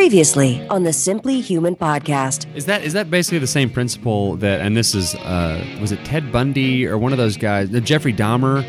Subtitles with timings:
[0.00, 2.46] Previously on the Simply Human podcast.
[2.56, 4.62] Is that is that basically the same principle that?
[4.62, 8.66] And this is uh, was it Ted Bundy or one of those guys, Jeffrey Dahmer?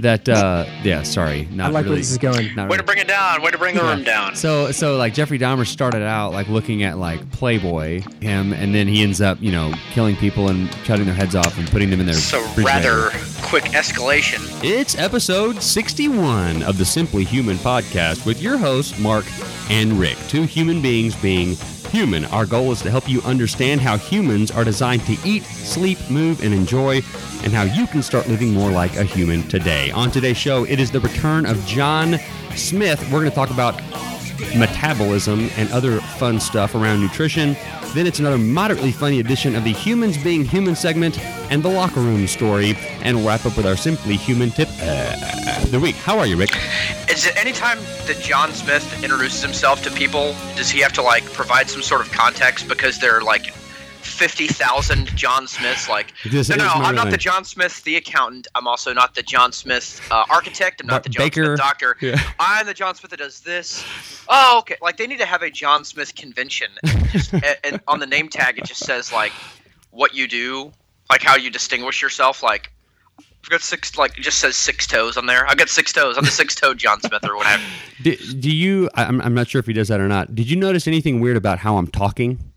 [0.00, 2.54] That uh, yeah, sorry, not I like really, where this is going.
[2.54, 3.42] not Way to bring it down.
[3.42, 4.34] Way to bring the room down.
[4.34, 8.88] So so like Jeffrey Dahmer started out like looking at like Playboy him, and then
[8.88, 12.00] he ends up you know killing people and cutting their heads off and putting them
[12.00, 12.66] in their So refrigerator.
[12.66, 13.10] rather
[13.42, 14.40] quick escalation.
[14.64, 19.26] It's episode 61 of the Simply Human podcast with your hosts, Mark
[19.70, 20.16] and Rick.
[20.28, 21.56] Two human beings being
[21.90, 22.24] human.
[22.26, 26.42] Our goal is to help you understand how humans are designed to eat, sleep, move,
[26.42, 27.02] and enjoy,
[27.42, 29.90] and how you can start living more like a human today.
[29.90, 32.18] On today's show, it is the return of Jon
[32.54, 33.02] Smith.
[33.04, 33.80] We're going to talk about
[34.56, 37.56] metabolism and other fun stuff around nutrition.
[37.94, 41.18] Then it's another moderately funny edition of the Humans Being Human segment
[41.50, 42.76] and the locker room story.
[43.02, 45.96] And we'll wrap up with our Simply Human tip uh, the week.
[45.96, 46.50] How are you, Rick?
[47.10, 51.02] Is it any time that Jon Smith introduces himself to people, does he have to
[51.02, 53.52] like provide some sort of context because they're like
[54.20, 55.88] fifty thousand John Smiths?
[55.88, 58.48] Like, This no, no, no, I'm not the John Smith, the accountant.
[58.54, 60.82] I'm also not the John Smith uh, architect.
[60.82, 61.44] I'm not Ba- the John Baker.
[61.46, 61.96] Smith doctor.
[62.02, 62.20] Yeah.
[62.38, 63.82] I'm the John Smith that does this.
[64.28, 64.76] Oh, okay.
[64.82, 66.68] Like they need to have a John Smith convention,
[67.12, 69.32] just, and, and on the name tag it just says like
[69.90, 70.70] what you do,
[71.08, 72.70] like how you distinguish yourself, like.
[73.42, 75.46] I've got six, like it just says six toes on there.
[75.46, 76.18] I've got six toes.
[76.18, 77.62] I'm the six-toed John Smith or whatever.
[78.02, 80.34] Do, do you, I'm, I'm not sure if he does that or not.
[80.34, 82.49] Did you notice anything weird about how I'm talking?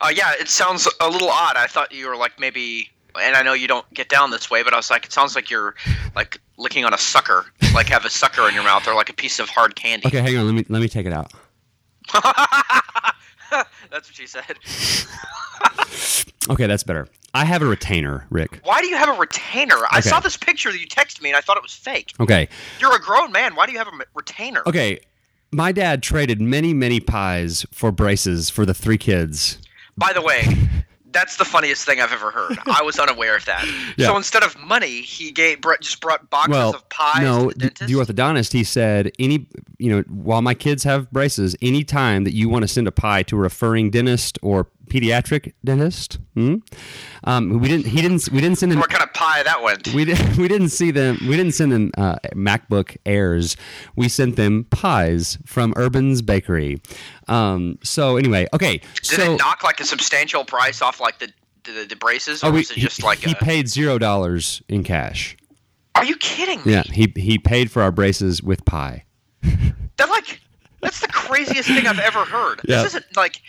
[0.00, 1.56] Uh, yeah, it sounds a little odd.
[1.56, 4.62] I thought you were like maybe, and I know you don't get down this way,
[4.62, 5.74] but I was like, it sounds like you're
[6.14, 9.14] like licking on a sucker, like have a sucker in your mouth or like a
[9.14, 10.06] piece of hard candy.
[10.06, 10.46] Okay, hang on.
[10.46, 11.32] Let me let me take it out.
[13.90, 14.56] That's what she said.
[16.48, 17.08] Okay, that's better.
[17.34, 18.60] I have a retainer, Rick.
[18.62, 19.74] Why do you have a retainer?
[19.90, 20.08] I Okay.
[20.10, 22.12] saw this picture that you texted me and I thought it was fake.
[22.20, 23.56] Okay, You're a grown man.
[23.56, 24.62] Why do you have a retainer?
[24.66, 25.00] okay.
[25.50, 29.58] My dad traded many, many pies for braces for the three kids.
[29.96, 30.44] By the way,
[31.16, 32.58] that's the funniest thing I've ever heard.
[32.66, 33.66] I was unaware of that.
[33.96, 34.08] Yeah.
[34.08, 37.86] So instead of money, he gave just brought boxes well, of pies no, to the
[37.86, 39.46] the orthodontist, he said, any,
[39.78, 42.92] you know, while my kids have braces, any time that you want to send a
[42.92, 46.56] pie to a referring dentist or pediatric dentist, hmm?
[47.24, 48.78] um, we didn't, he didn't, we didn't send him.
[48.78, 49.92] what kind of pie that went?
[49.94, 50.36] We didn't.
[50.46, 51.18] We didn't see them.
[51.22, 53.56] We didn't send them uh, MacBook Airs.
[53.96, 56.80] We sent them pies from Urban's Bakery.
[57.26, 58.78] Um, so anyway, okay.
[58.96, 61.32] Did so it knock like a substantial price off like the
[61.64, 63.98] the, the braces, or oh, we- was it just he, like he a, paid zero
[63.98, 65.36] dollars in cash.
[65.94, 66.72] Are you kidding me?
[66.72, 69.04] Yeah, he he paid for our braces with pie.
[69.96, 70.42] That like
[70.82, 72.60] that's the craziest thing I've ever heard.
[72.64, 72.82] Yeah.
[72.82, 73.40] This isn't like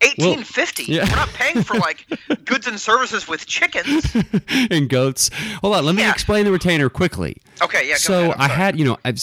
[0.00, 0.84] 1850.
[0.84, 1.04] yeah.
[1.08, 2.06] We're not paying for like
[2.44, 4.16] goods and services with chickens.
[4.70, 5.30] and goats.
[5.62, 6.12] Hold on, let me Yeah.
[6.12, 7.36] explain the retainer quickly.
[7.62, 7.94] Okay, yeah.
[7.94, 9.20] Go so ahead, I had, you know, I've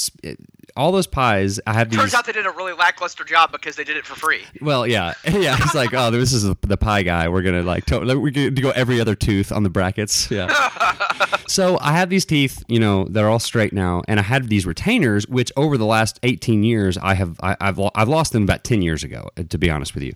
[0.75, 1.59] all those pies.
[1.65, 1.99] I have these.
[1.99, 4.43] Turns out they did a really lackluster job because they did it for free.
[4.61, 5.55] Well, yeah, yeah.
[5.59, 7.29] It's like, oh, this is the pie guy.
[7.29, 10.29] We're gonna like, to- we're gonna go every other tooth on the brackets.
[10.29, 10.47] Yeah.
[11.47, 12.63] so I have these teeth.
[12.67, 16.19] You know, they're all straight now, and I had these retainers, which over the last
[16.23, 19.43] eighteen years, I have, I, I've, lo- I've lost them about ten years ago, uh,
[19.49, 20.13] to be honest with you.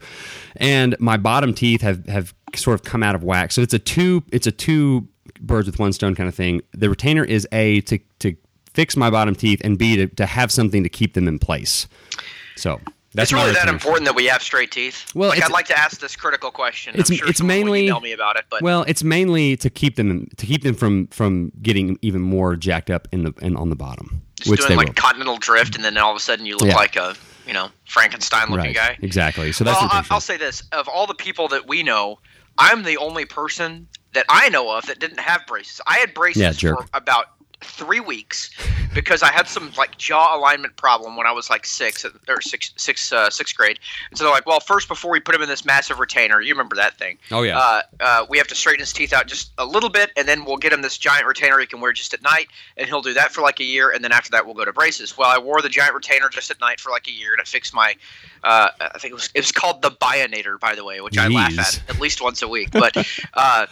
[0.58, 3.52] And my bottom teeth have have sort of come out of whack.
[3.52, 5.08] So it's a two, it's a two
[5.40, 6.62] birds with one stone kind of thing.
[6.74, 8.36] The retainer is a to to
[8.74, 11.88] fix my bottom teeth, and b to, to have something to keep them in place.
[12.56, 12.80] So.
[13.16, 15.04] That's it's really that important that we have straight teeth.
[15.16, 16.94] Well, like I'd like to ask this critical question.
[16.94, 19.96] It's- I'm sure it's mainly- email me about it, but Well, it's mainly to keep
[19.96, 23.72] them to keep them from from getting even more jacked up in the in on
[23.72, 24.94] the bottom, just which doing they like will.
[24.94, 26.76] continental drift, and then all of a sudden you look Yeah.
[26.76, 27.16] like a
[27.48, 28.98] you know Frankenstein looking right, guy.
[29.02, 29.54] exactly.
[29.54, 30.14] So that's well, I, picture.
[30.14, 32.20] I'll say this: of all the people that we know,
[32.60, 35.82] I'm the only person that I know of that didn't have braces.
[35.88, 37.26] I had braces Yeah, for about
[37.62, 38.52] three weeks
[38.94, 42.72] because I had some like jaw alignment problem when I was like six or six
[42.78, 43.80] six uh, sixth grade.
[44.10, 46.54] And so they're like, well, first before we put him in this massive retainer, you
[46.54, 47.18] remember that thing?
[47.32, 47.58] Oh, yeah.
[47.58, 50.46] Uh, uh, we have to straighten his teeth out just a little bit, and then
[50.46, 52.48] we'll get him this giant retainer he can wear just at night,
[52.78, 54.74] and he'll do that for like a year, and then after that we'll go to
[54.74, 55.18] braces.
[55.18, 57.48] Well, I wore the giant retainer just at night for like a year, and it
[57.48, 57.96] fixed my.
[58.44, 61.28] Uh, I think it was it was called the Bionator, by the way, which I
[61.28, 62.72] laugh at at least once a week.
[62.72, 62.96] But
[63.34, 63.68] uh,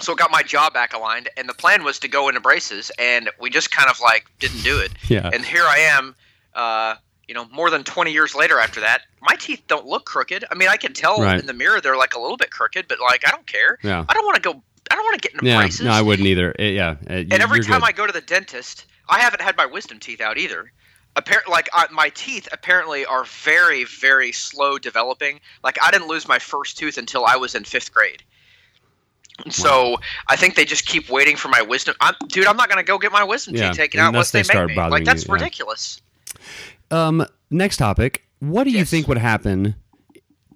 [0.00, 2.90] so it got my jaw back aligned, and the plan was to go into braces,
[2.98, 4.92] and we just kind of like didn't do it.
[5.08, 5.30] Yeah.
[5.32, 6.14] And here I am.
[6.54, 6.94] Uh,
[7.26, 10.46] you know, more than 20 years later after that, my teeth don't look crooked.
[10.50, 11.38] I mean, I can tell Right.
[11.38, 13.78] in the mirror they're like a little bit crooked, but like I don't care.
[13.82, 14.02] Yeah.
[14.08, 14.62] I don't want to go.
[14.90, 15.82] I don't want to get into yeah, braces.
[15.84, 16.54] no, I wouldn't either.
[16.58, 17.88] It- yeah, uh, and every time good.
[17.88, 20.72] I go to the dentist, I haven't had my wisdom teeth out either.
[21.16, 25.40] Appar- like uh, my teeth apparently are very, very slow developing.
[25.62, 28.22] Like I didn't lose my first tooth until I was in fifth grade.
[29.50, 29.96] So
[30.28, 31.94] I think they just keep waiting for my wisdom.
[32.00, 34.40] I'm, dude, I'm not gonna go get my wisdom Yeah, teeth taken out unless they
[34.40, 34.88] they, start make me.
[34.88, 35.34] Like that's you, yeah.
[35.34, 36.00] ridiculous.
[36.90, 38.24] Um, next topic.
[38.40, 39.74] what do you think would happen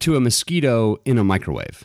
[0.01, 1.85] to a mosquito in a microwave?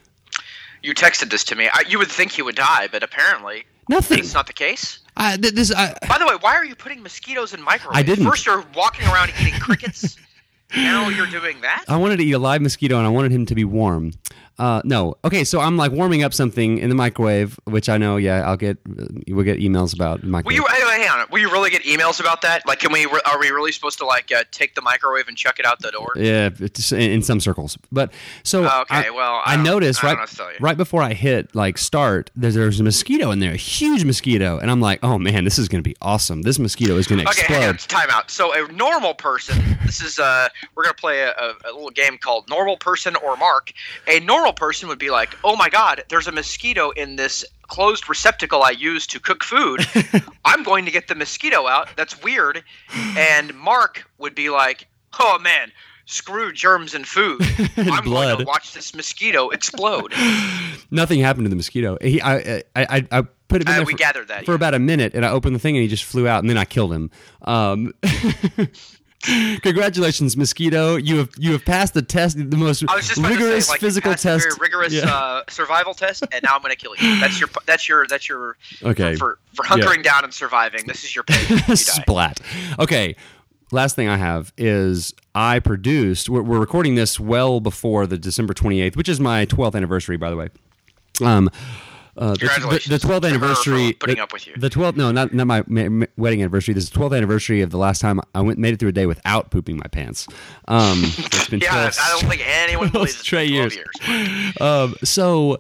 [0.83, 1.69] You texted this to me.
[1.71, 4.19] I, you would think he would die, but apparently Nothing.
[4.19, 4.99] it's not the case.
[5.17, 7.97] Th- this, I, By the way, why are you putting mosquitoes in microwaves?
[7.97, 8.25] I didn't.
[8.25, 10.17] First, you're walking around eating crickets.
[10.75, 11.85] now you're doing that.
[11.87, 14.13] I wanted to eat a live mosquito and I wanted him to be warm.
[14.59, 15.15] Uh, no.
[15.23, 18.57] Okay, so I'm like warming up something in the microwave, which I know, yeah, I'll
[18.57, 18.77] get,
[19.27, 20.55] we'll get emails about Will microwave.
[20.57, 21.27] you anyway, hang on?
[21.31, 22.65] Will you really get emails about that?
[22.65, 23.05] Like, can we?
[23.05, 25.91] Are we really supposed to like uh, take the microwave and chuck it out the
[25.91, 26.13] door?
[26.15, 27.77] Yeah, it's in in some circles.
[27.91, 28.11] But
[28.43, 30.57] so Okay, I, well, I I, noticed I right know what to tell you.
[30.59, 34.57] right before I hit like start, there's there's a mosquito in there, a huge mosquito,
[34.57, 36.41] and I'm like, oh man, this is gonna be awesome.
[36.41, 37.75] This mosquito is gonna Okay, hang on.
[37.75, 37.99] explode.
[37.99, 38.31] Time out.
[38.31, 39.77] So a normal person.
[39.85, 43.37] This is uh, we're gonna play a, a, a little game called Normal Person or
[43.37, 43.71] Mark.
[44.07, 48.07] A normal person would be like, "Oh my God, there's a mosquito in this closed
[48.09, 49.85] receptacle I use to cook food.
[50.45, 51.89] I'm going to get the mosquito out.
[51.95, 52.63] That's weird."
[53.17, 54.87] And Mark would be like,
[55.19, 55.71] "Oh man."
[56.09, 57.41] Screw germs and food.
[57.77, 60.13] I'm going to watch this mosquito explode.
[60.89, 61.97] Nothing happened to the mosquito.
[61.99, 64.45] He, I, I, I, I put it in Uh, there we for, gathered that.
[64.45, 64.55] for yeah.
[64.55, 66.57] about a minute, and I opened the thing, and he just flew out, and then
[66.57, 67.11] I killed him.
[67.41, 67.93] Um,
[69.23, 70.95] congratulations, mosquito!
[70.95, 73.61] You have you have passed the test, the most I was just about rigorous to
[73.61, 74.43] say, like, you physical test.
[74.45, 75.05] very rigorous Yeah.
[75.13, 77.19] uh, survival test, and now I'm going to kill you.
[77.19, 77.49] That's your.
[77.65, 78.05] That's your.
[78.07, 78.57] That's your.
[78.83, 79.15] Okay.
[79.15, 81.35] For for hunkering down and surviving, this is your pay.
[81.75, 82.39] Splat.
[82.79, 83.15] Okay.
[83.71, 86.29] Last thing I have is I produced.
[86.29, 90.29] We're, we're recording this well before the December 28th, which is my 12th anniversary, by
[90.29, 90.47] the way.
[91.21, 91.49] Um,
[92.17, 93.93] uh, the, the, the 12th to for anniversary.
[93.93, 94.53] putting the, up with you.
[94.57, 96.73] The 12th, no, not not my ma- wedding anniversary.
[96.73, 98.93] This is the 12th anniversary of the last time I went made it through a
[98.93, 100.27] day without pooping my pants.
[100.67, 104.07] Um, it's been Yeah, 12 I don't think anyone believes it's straight been 12 years.
[104.07, 104.61] years.
[104.61, 105.59] um, so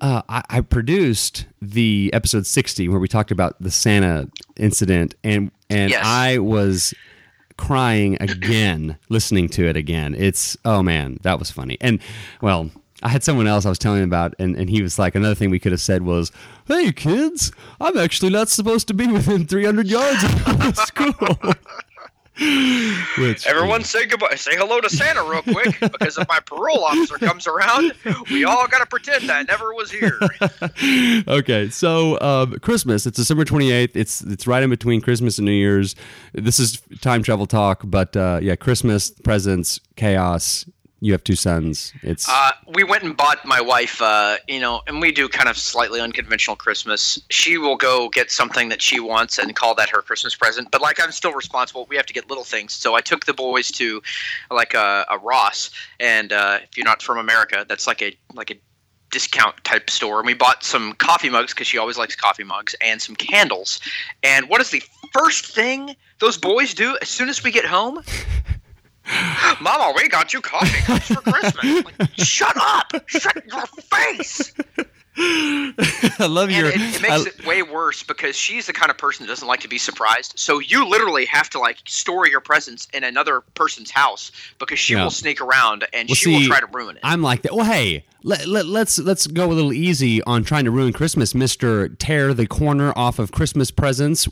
[0.00, 5.50] uh, I, I produced the episode 60 where we talked about the Santa incident, and
[5.70, 6.04] and Yes.
[6.04, 6.92] I was
[7.56, 10.14] crying again listening to it again.
[10.18, 11.78] It's oh man, that was funny.
[11.80, 12.00] And
[12.42, 12.70] well,
[13.04, 15.34] I had someone else I was telling him about, and, and he was like, another
[15.34, 16.32] thing we could have said was,
[16.66, 21.38] "Hey kids, I'm actually not supposed to be within 300 yards of school."
[23.18, 24.34] Which Everyone say goodbye.
[24.34, 27.92] Say hello to Santa real quick, because if my parole officer comes around,
[28.28, 30.18] we all got to pretend I never was here.
[31.28, 33.06] okay, so um, Christmas.
[33.06, 33.94] It's December twenty eighth.
[33.94, 35.94] It's it's right in between Christmas and New Year's.
[36.32, 40.64] This is time travel talk, but uh, yeah, Christmas presents, chaos.
[41.04, 41.92] You have two sons.
[42.02, 45.50] It's Uh, we went and bought my wife, uh, you know, and we do kind
[45.50, 47.20] of slightly unconventional Christmas.
[47.28, 50.70] She will go get something that she wants and call that her Christmas present.
[50.70, 51.84] But like I'm still responsible.
[51.90, 52.72] We have to get little things.
[52.72, 54.02] So I took the boys to
[54.50, 55.68] like a, a Ross,
[56.00, 58.54] and uh, if you're not from America, that's like a like a
[59.10, 60.20] discount type store.
[60.20, 63.78] And we bought some coffee mugs because she always likes coffee mugs and some candles.
[64.22, 68.02] And what is the first thing those boys do as soon as we get home?
[69.60, 71.84] Mama, we got you coffee cups for Christmas.
[71.98, 72.92] Like, Shut up!
[73.06, 74.52] Shut your face!
[75.16, 76.66] I love And your.
[76.68, 79.46] it, it makes I- it way worse because she's the kind of person that doesn't
[79.46, 80.32] like to be surprised.
[80.36, 84.94] So you literally have to like store your presents in another person's house because she
[84.94, 85.04] Yeah.
[85.04, 87.00] will sneak around and Well, she see, will try to ruin it.
[87.04, 87.54] I'm like that.
[87.54, 91.34] Well, hey, let, let, let's let's go a little easy on trying to ruin Christmas,
[91.34, 91.88] Mister.
[91.90, 94.28] Tear the corner off of Christmas presents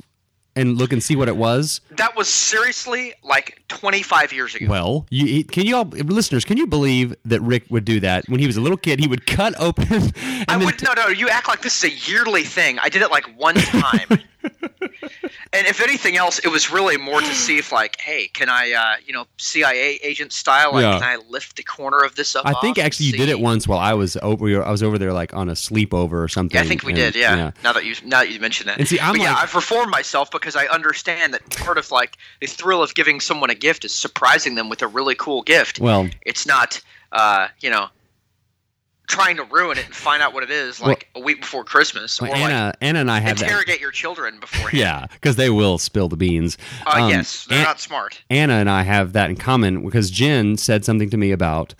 [0.54, 1.80] and look and see what it was.
[1.96, 4.66] that was seriously like 25 years ago.
[4.68, 8.38] Well, you can you all listeners, can you believe that Rick would do that when
[8.40, 9.00] he was a little kid?
[9.00, 10.12] He would cut open.
[10.48, 11.08] And I would no no.
[11.08, 12.78] You act like this is a yearly thing.
[12.80, 14.08] I did it like one time,
[15.52, 18.72] and if anything else, it was really more to see if like, hey, can I,
[18.72, 20.98] uh, you know, CIA agent style, like, Yeah.
[20.98, 22.46] can I lift the corner of this up?
[22.46, 24.62] I think actually you did it once while I was over.
[24.64, 26.56] I was over there like on a sleepover or something.
[26.56, 27.14] Yeah, I think we and- did.
[27.16, 27.52] Yeah.
[27.62, 29.54] Now that you now that you mention that, And see, I'm But yeah, like- I've
[29.54, 33.54] reformed myself because I understand that part of like the thrill of giving someone a
[33.54, 35.80] gift is surprising them with a really cool gift.
[35.80, 36.80] Well, it's not,
[37.12, 37.88] uh, you know,
[39.08, 42.20] trying to ruin it and find out what it is like a week before Christmas,
[42.20, 43.44] or well, Anna, like Anna and I have that.
[43.44, 44.72] interrogate your children beforehand.
[44.78, 46.56] Yeah, because they will spill the beans.
[46.86, 48.22] Uh, Um, yes, they're An- not smart.
[48.30, 51.74] Anna and I have that in common because Jen said something to me about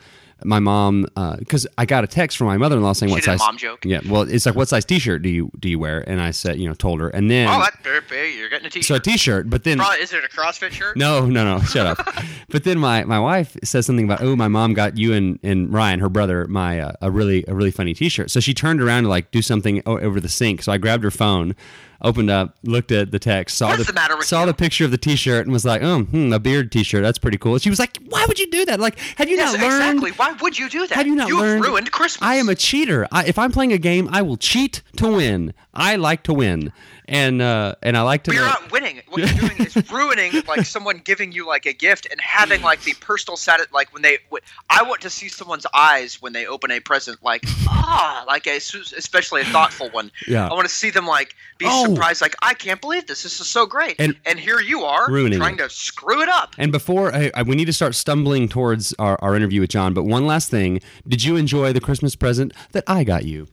[0.45, 1.07] my mom
[1.39, 3.85] because I got a text from my mother-in-law saying She what size mom joke.
[3.85, 6.03] Yeah, well, it's like what size T-shirt do you do you wear?
[6.07, 8.95] And I said, you know, told her, and then Oh, that you're getting a so
[8.97, 9.05] a T-shirt.
[9.05, 10.97] T-shirt, but then Probably, is it a CrossFit shirt?
[10.97, 12.07] no, no, no, shut up.
[12.49, 15.73] but then my, my wife says something about, oh, my mom got you and, and
[15.73, 18.31] Ryan, her brother, my uh, a really a really funny T-shirt.
[18.31, 20.63] So she turned around to like do something over the sink.
[20.63, 21.55] So I grabbed her phone,
[22.03, 24.47] opened up, looked at the text, saw What's the, the matter with saw you?
[24.47, 27.03] the picture of the T-shirt, and was like, oh, hmm, a beard T-shirt.
[27.03, 27.59] That's pretty cool.
[27.59, 28.81] She was like, why would you do that?
[28.81, 29.99] Like, have you Yes, not learned?
[29.99, 30.11] exactly.
[30.13, 30.95] Why would you do that?
[30.97, 31.65] Have you not You've learned?
[31.65, 32.23] ruined Christmas.
[32.27, 33.07] I am a cheater.
[33.13, 35.55] I, if I'm playing a game, I will cheat to win.
[35.75, 36.73] I like to win.
[37.09, 38.31] and uh, and I like to.
[38.31, 39.01] But you're not winning.
[39.09, 42.83] What you're doing is ruining like someone giving you like a gift and having like
[42.83, 46.47] the personal sati Like when they, w- I want to see someone's eyes when they
[46.47, 47.23] open a present.
[47.23, 50.11] Like ah, like a, especially a thoughtful one.
[50.29, 50.49] Yeah.
[50.49, 51.87] I want to see them like be Oh.
[51.87, 52.21] surprised.
[52.23, 53.23] Like I can't believe this.
[53.23, 53.97] This is so great.
[53.99, 55.59] And- And here you are Ruining trying it.
[55.59, 56.55] to screw it up.
[56.59, 59.93] And before I, I, we need to start stumbling towards our, our interview with Jon,
[59.95, 63.49] but one last thing: Did you enjoy the Christmas present that I got you?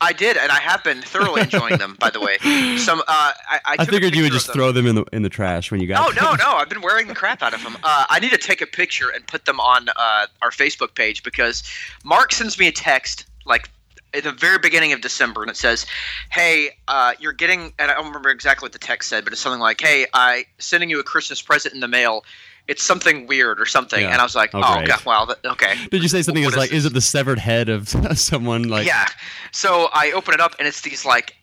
[0.00, 1.96] I did, and I have been thoroughly enjoying them.
[1.98, 2.38] By the way,
[2.78, 4.54] some uh, I, I, I figured you would just them.
[4.54, 6.06] throw them in the in the trash when you got.
[6.06, 6.56] Oh no, no!
[6.56, 7.76] I've been wearing the crap out of them.
[7.82, 11.22] Uh, I need to take a picture and put them on uh, our Facebook page
[11.22, 11.62] because
[12.04, 13.68] Mark sends me a text like
[14.14, 15.86] at the very beginning of December, and it says,
[16.30, 19.42] "Hey, uh, you're getting," and I don't remember exactly what the text said, but it's
[19.42, 22.24] something like, "Hey, I sending you a Christmas present in the mail.
[22.68, 24.12] It's something weird or something." Yeah.
[24.12, 24.86] And I was like, Oh, "Oh.
[24.86, 27.38] God, wow, that, okay." Did you say something What is like, "Is it the severed
[27.40, 29.06] head of someone?" Like, yeah.
[29.52, 31.34] So I open it up and it's these like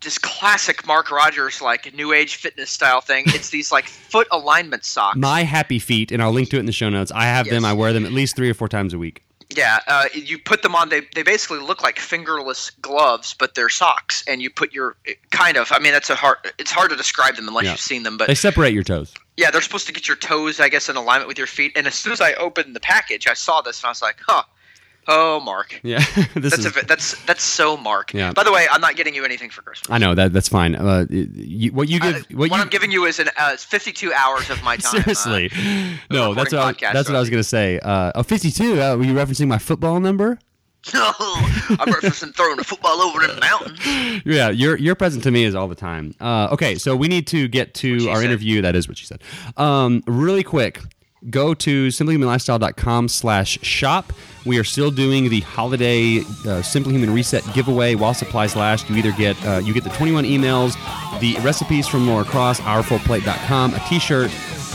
[0.00, 3.24] just classic Mark Rogers like new age fitness style thing.
[3.28, 5.16] It's these like foot alignment socks.
[5.16, 7.12] my happy feet, and I'll link to it in the show notes.
[7.12, 7.64] I have them.
[7.64, 9.22] I wear them at least three or four times a week.
[9.54, 10.88] Yeah, uh, you put them on.
[10.88, 14.24] They they basically look like fingerless gloves, but they're socks.
[14.26, 14.96] And you put your
[15.30, 15.70] kind of.
[15.70, 16.38] I mean, that's a hard.
[16.58, 17.72] It's hard to describe them unless Yeah.
[17.72, 18.16] you've seen them.
[18.16, 19.12] But They separate your toes.
[19.36, 21.72] Yeah, they're supposed to get your toes, I guess, in alignment with your feet.
[21.76, 24.18] And as soon as I opened the package, I saw this and I was like,
[24.26, 24.42] huh.
[25.08, 25.80] Oh, Mark.
[25.82, 25.98] Yeah,
[26.36, 26.76] this That's is.
[26.76, 28.14] a, that's that's so Mark.
[28.14, 28.32] Yeah.
[28.32, 29.90] By the way, I'm not getting you anything for Christmas.
[29.90, 30.76] I know that that's fine.
[30.76, 33.56] Uh, you, what you Uh, give, what what you I'm giving you is an uh,
[33.56, 35.00] 52 hours of my time.
[35.00, 35.50] uh, seriously.
[36.08, 37.80] no, that's what I, was- recording podcasts that's what I was gonna say.
[37.80, 38.80] Uh, oh, 52.
[38.80, 40.38] Uh, were you referencing my football number?
[40.94, 44.22] no, I'm referencing throwing a football over in the mountain.
[44.24, 46.12] Yeah, your your present to me is all the time.
[46.20, 48.24] Uh, okay, so we need to get to our said.
[48.24, 48.62] interview.
[48.62, 49.22] That is what she said.
[49.56, 50.80] Um, really quick,
[51.30, 54.12] go to simplyhumanlifestyle.com slash shop.
[54.44, 58.90] We are still doing the holiday uh, Simply Human Reset giveaway while supplies last.
[58.90, 60.74] You either get uh, you get the 21 emails,
[61.20, 64.30] the recipes from Laura Cross, ourfullplate.com, a t-shirt,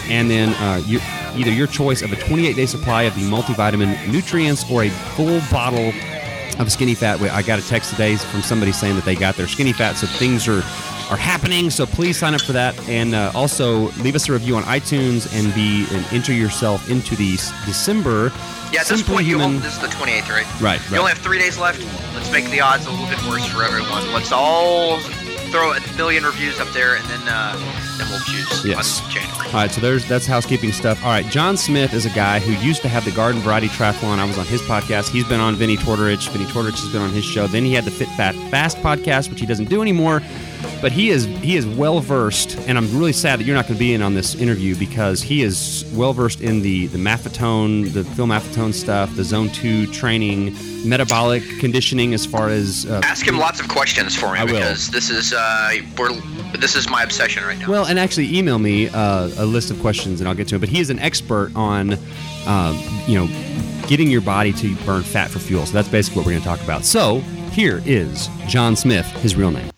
[0.09, 0.99] and then uh, you,
[1.35, 5.91] either your choice of a 28-day supply of the multivitamin nutreince or a full bottle
[6.59, 7.21] of skinny fat.
[7.21, 10.07] I got a text today from somebody saying that they got their skinny fat, so
[10.07, 10.63] things are
[11.09, 11.69] are happening.
[11.69, 15.31] So please sign up for that, and uh, also leave us a review on iTunes
[15.33, 17.31] and be and enter yourself into the
[17.65, 18.31] December.
[18.73, 20.61] Yeah, at this point, you Human- this is the 28th, right?
[20.61, 20.99] Right, You right.
[20.99, 21.79] only have three days left.
[22.13, 24.11] Let's make the odds a little bit worse for everyone.
[24.11, 24.99] Let's all
[25.51, 27.55] throw a million reviews up there, and then uh,
[27.97, 29.01] then we'll choose Yes.
[29.13, 29.47] January.
[29.47, 31.01] All right, so there's that's housekeeping stuff.
[31.03, 34.19] All right, Jon Smith is a guy who used to have the Garden Variety Triathlon.
[34.19, 35.09] I was on his podcast.
[35.09, 36.27] He's been on Vinny Tortorich.
[36.29, 37.47] Vinny Tortorich has been on his show.
[37.47, 40.21] Then he had the Fit Fat Fast podcast, which he doesn't do anymore.
[40.81, 43.75] But he is he is well versed, and I'm really sad that you're not going
[43.75, 47.91] to be in on this interview because he is well versed in the the maffetone,
[47.93, 50.55] the Phil maffetone stuff, the Zone Two training,
[50.87, 54.53] metabolic conditioning as far as uh, Ask him lots of questions for me I will.
[54.53, 56.11] because this is uh, we're
[56.59, 57.69] this is my obsession right now.
[57.69, 60.59] Well, and actually, email me uh, a list of questions, and I'll get to it.
[60.59, 61.93] But he is an expert on,
[62.45, 63.27] um, you know,
[63.87, 65.65] getting your body to burn fat for fuel.
[65.65, 66.85] So that's basically what we're going to talk about.
[66.85, 67.19] So
[67.51, 69.69] here is Jon Smith, his real name.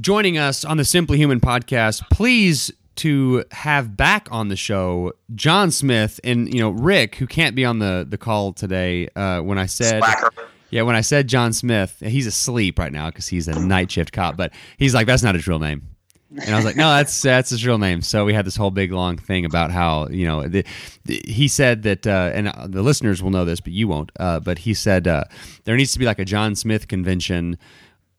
[0.00, 5.70] Joining us on the Simply Human podcast, please to have back on the show Jon
[5.70, 9.08] Smith and you know Rick, who can't be on the the call today.
[9.14, 10.02] Uh, when I said.
[10.02, 10.30] Slacker.
[10.70, 14.10] Yeah, when I said Jon Smith, he's asleep right now because he's a night shift
[14.10, 14.38] cop.
[14.38, 15.92] But he's like, that's not his real name.
[16.40, 18.00] And I was like, no, that's that's his real name.
[18.00, 20.64] So we had this whole big long thing about how you know the,
[21.04, 24.10] the, he said that, uh, and the listeners will know this, but you won't.
[24.18, 25.24] Uh, but he said uh,
[25.64, 27.58] there needs to be like a John Smith convention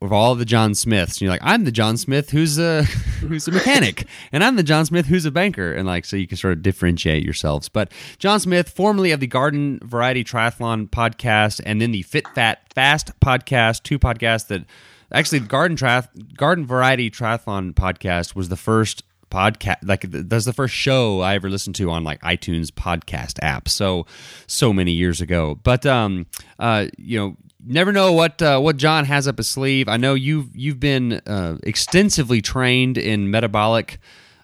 [0.02, 1.20] of all the John Smiths.
[1.20, 2.82] You're like, I'm the John Smith who's a
[3.20, 6.26] who's a mechanic, and I'm the John Smith who's a banker, and like so you
[6.26, 7.68] can sort of differentiate yourselves.
[7.68, 12.72] But Jon Smith, formerly of the Garden Variety Triathlon podcast, and then the Fit Fat
[12.74, 14.64] Fast podcast, two podcasts that
[15.12, 20.52] actually the Garden Triath- Garden Variety Triathlon podcast was the first podcast like that's the
[20.52, 23.68] first show I ever listened to on like iTunes podcast app.
[23.68, 24.06] So
[24.46, 25.58] so many years ago.
[25.62, 26.26] But um
[26.58, 27.36] uh you know
[27.66, 29.88] never know what uh, what Jon has up his sleeve.
[29.88, 33.98] I know you've you've been uh, extensively trained in metabolic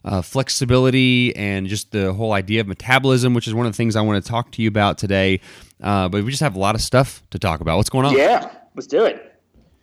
[0.04, 3.96] uh, flexibility and just the whole idea of metabolism, which is one of the things
[3.96, 5.40] I want to talk to you about today.
[5.82, 7.76] Uh, but we just have a lot of stuff to talk about.
[7.76, 8.16] What's going on?
[8.16, 9.26] Yeah, let's do it.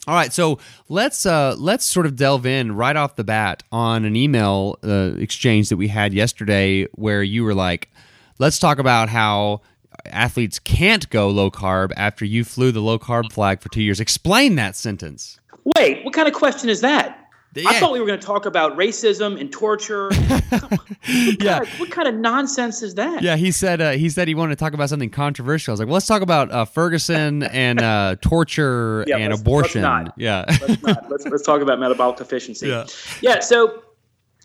[0.08, 4.06] All right, so let's uh, let's sort of delve in right off the bat on
[4.06, 7.92] an email uh, exchange that we had yesterday, where you were like,
[8.40, 9.62] "Let's talk about how
[10.12, 14.00] athletes can't go low carb after you flew the low carb flag for two years."
[14.00, 15.40] Explain that sentence.
[15.78, 17.24] Wait, what kind of question is that?
[17.56, 17.70] Yeah.
[17.70, 20.10] I thought we were going to talk about racism and torture.
[20.50, 21.58] what, Yeah.
[21.60, 23.24] kind of, what kind of nonsense is that?
[23.24, 25.72] Yeah, he said uh, he said he wanted to talk about something controversial.
[25.72, 29.42] I was like, well, let's talk about uh, Ferguson and uh, torture Yeah, and let's-
[29.42, 29.82] abortion.
[29.82, 30.14] let's not.
[30.18, 31.10] Yeah, let's not.
[31.10, 32.68] Let's, let's talk about metabolic efficiency.
[32.68, 32.86] Yeah.
[33.22, 33.40] Yeah.
[33.40, 33.82] So,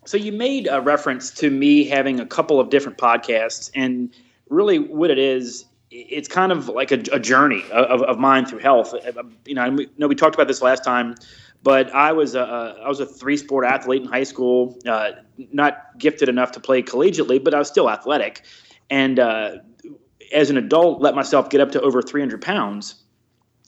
[0.07, 4.11] so you made a reference to me having a couple of different podcasts, and
[4.53, 8.61] really, what it is, it's kind of like a, a journey of, of mine through
[8.61, 8.95] health.
[9.47, 11.15] You know, I know we talked about this last time,
[11.63, 14.79] but I was a I was a three sport athlete in high school.
[14.87, 15.11] Uh,
[15.53, 18.43] not gifted enough to play collegiately, but I was still athletic,
[18.89, 19.57] and uh,
[20.33, 23.03] as an adult, let myself get up to over 300 pounds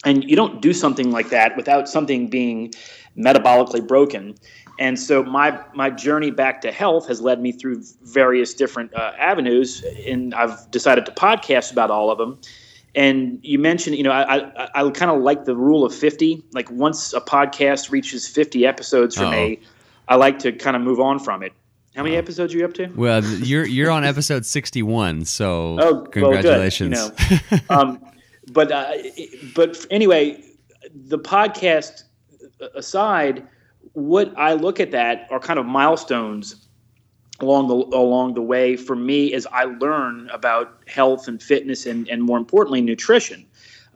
[0.05, 2.73] and you don't do something like that without something being
[3.17, 4.35] metabolically broken
[4.79, 9.13] and so my my journey back to health has led me through various different uh,
[9.19, 12.39] avenues and i've decided to podcast about all of them
[12.95, 16.43] and you mentioned you know i i, I kind of like the rule of 50
[16.53, 19.31] like once a podcast reaches 50 episodes for Uh-oh.
[19.31, 19.61] me
[20.09, 21.53] i like to kind of move on from it
[21.95, 25.77] how many episodes are you up to well, you're you're on episode sixty one, so
[25.81, 27.11] Oh, well, congratulations.
[27.11, 27.63] Good, you know.
[27.71, 28.05] um,
[28.51, 28.95] but uh,
[29.55, 30.43] but anyway,
[30.93, 32.03] the podcast
[32.75, 33.47] aside,
[33.95, 36.57] what I look at that are kind of milestones
[37.41, 42.09] along the along the way for me as I learn about health and fitness and
[42.09, 43.47] and more importantly nutrition,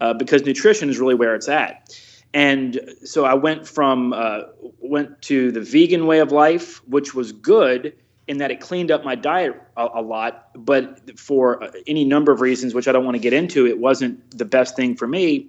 [0.01, 2.01] uh, because nutrition is really where it's at.
[2.35, 4.41] And so I went from uh,
[4.81, 7.95] went to the vegan way of life, which was good
[8.29, 12.31] in that it cleaned up my diet a, a lot, but for uh, any number
[12.31, 15.07] of reasons, which I don't want to get into, it wasn't the best thing for
[15.09, 15.49] me.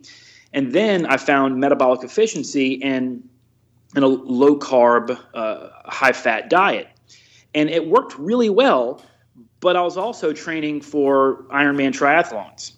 [0.53, 3.27] And then I found metabolic efficiency and
[3.95, 6.87] in a low carb, uh, high fat diet,
[7.55, 9.01] and it worked really well.
[9.59, 12.73] But I was also training for Ironman triathlons.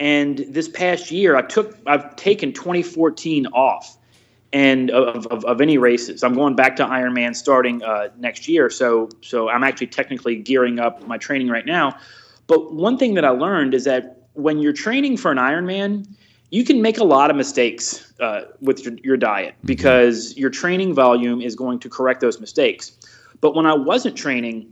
[0.00, 3.98] And this past year, I took I've taken 2014 off,
[4.52, 6.22] and of, of, of any races.
[6.22, 8.70] I'm going back to Ironman starting uh, next year.
[8.70, 11.96] So so I'm actually technically gearing up my training right now.
[12.46, 16.06] But one thing that I learned is that when you're training for an Ironman,
[16.52, 20.92] you can make a lot of mistakes uh, with your, your diet because your training
[20.94, 22.92] volume is going to correct those mistakes.
[23.40, 24.70] But when I wasn't training,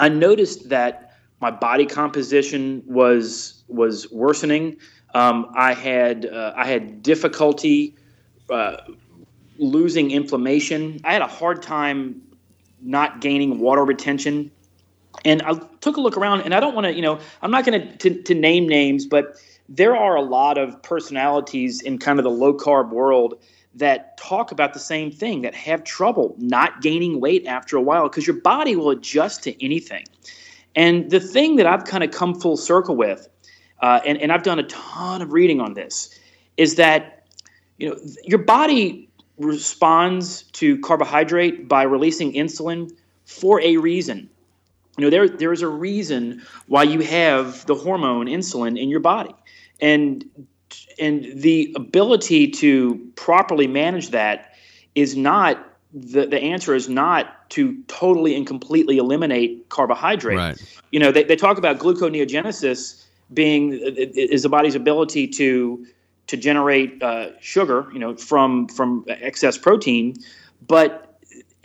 [0.00, 4.78] I noticed that my body composition was was worsening.
[5.14, 7.94] Um, I had uh, I had difficulty
[8.50, 8.78] uh,
[9.58, 11.00] losing inflammation.
[11.04, 12.20] I had a hard time
[12.82, 14.50] not gaining water retention.
[15.24, 17.64] And I took a look around, and I don't want to, you know, I'm not
[17.64, 22.24] going to to name names, but there are a lot of personalities in kind of
[22.24, 23.40] the low carb world
[23.74, 28.04] that talk about the same thing that have trouble not gaining weight after a while
[28.04, 30.04] because your body will adjust to anything.
[30.74, 33.28] And the thing that I've kind of come full circle with,
[33.80, 36.18] uh, and, and I've done a ton of reading on this,
[36.56, 37.26] is that
[37.78, 42.90] you know your body responds to carbohydrate by releasing insulin
[43.26, 44.30] for a reason.
[44.96, 49.00] You know there there is a reason why you have the hormone insulin in your
[49.00, 49.34] body,
[49.80, 50.24] and
[50.98, 54.54] and the ability to properly manage that
[54.94, 60.36] is not the, the answer is not to totally and completely eliminate carbohydrate.
[60.36, 60.80] Right.
[60.90, 65.86] You know, they, they talk about gluconeogenesis being is the body's ability to
[66.28, 70.16] to generate uh, sugar, you know, from from excess protein,
[70.66, 71.05] but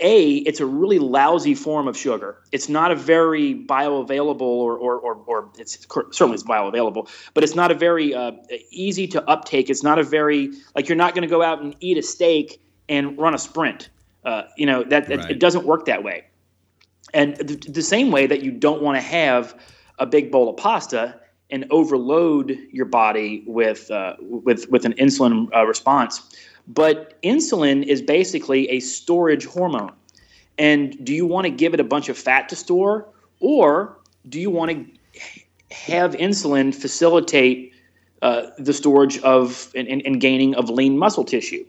[0.02, 2.38] a it's a really lousy form of sugar.
[2.52, 5.80] It's not a very bioavailable or or or, or it's
[6.12, 8.32] certainly it's bioavailable, but it's not a very uh,
[8.72, 9.70] easy to uptake.
[9.70, 12.62] It's not a very like you're not going to go out and eat a steak
[12.90, 13.90] and run a sprint.
[14.26, 15.32] Uh, you know that, that Right.
[15.32, 16.26] it doesn't work that way.
[17.14, 19.56] And the, the same way that you don't want to have
[20.00, 25.48] a big bowl of pasta and overload your body with uh, with with an insulin
[25.56, 26.31] uh, response.
[26.68, 29.94] But insulin is basically a storage hormone.
[30.58, 33.08] And do you want to give it a bunch of fat to store,
[33.40, 33.98] or
[34.30, 35.42] do you want to
[35.76, 37.74] have insulin facilitate
[38.22, 41.66] uh, the storage of and, and, and gaining of lean muscle tissue?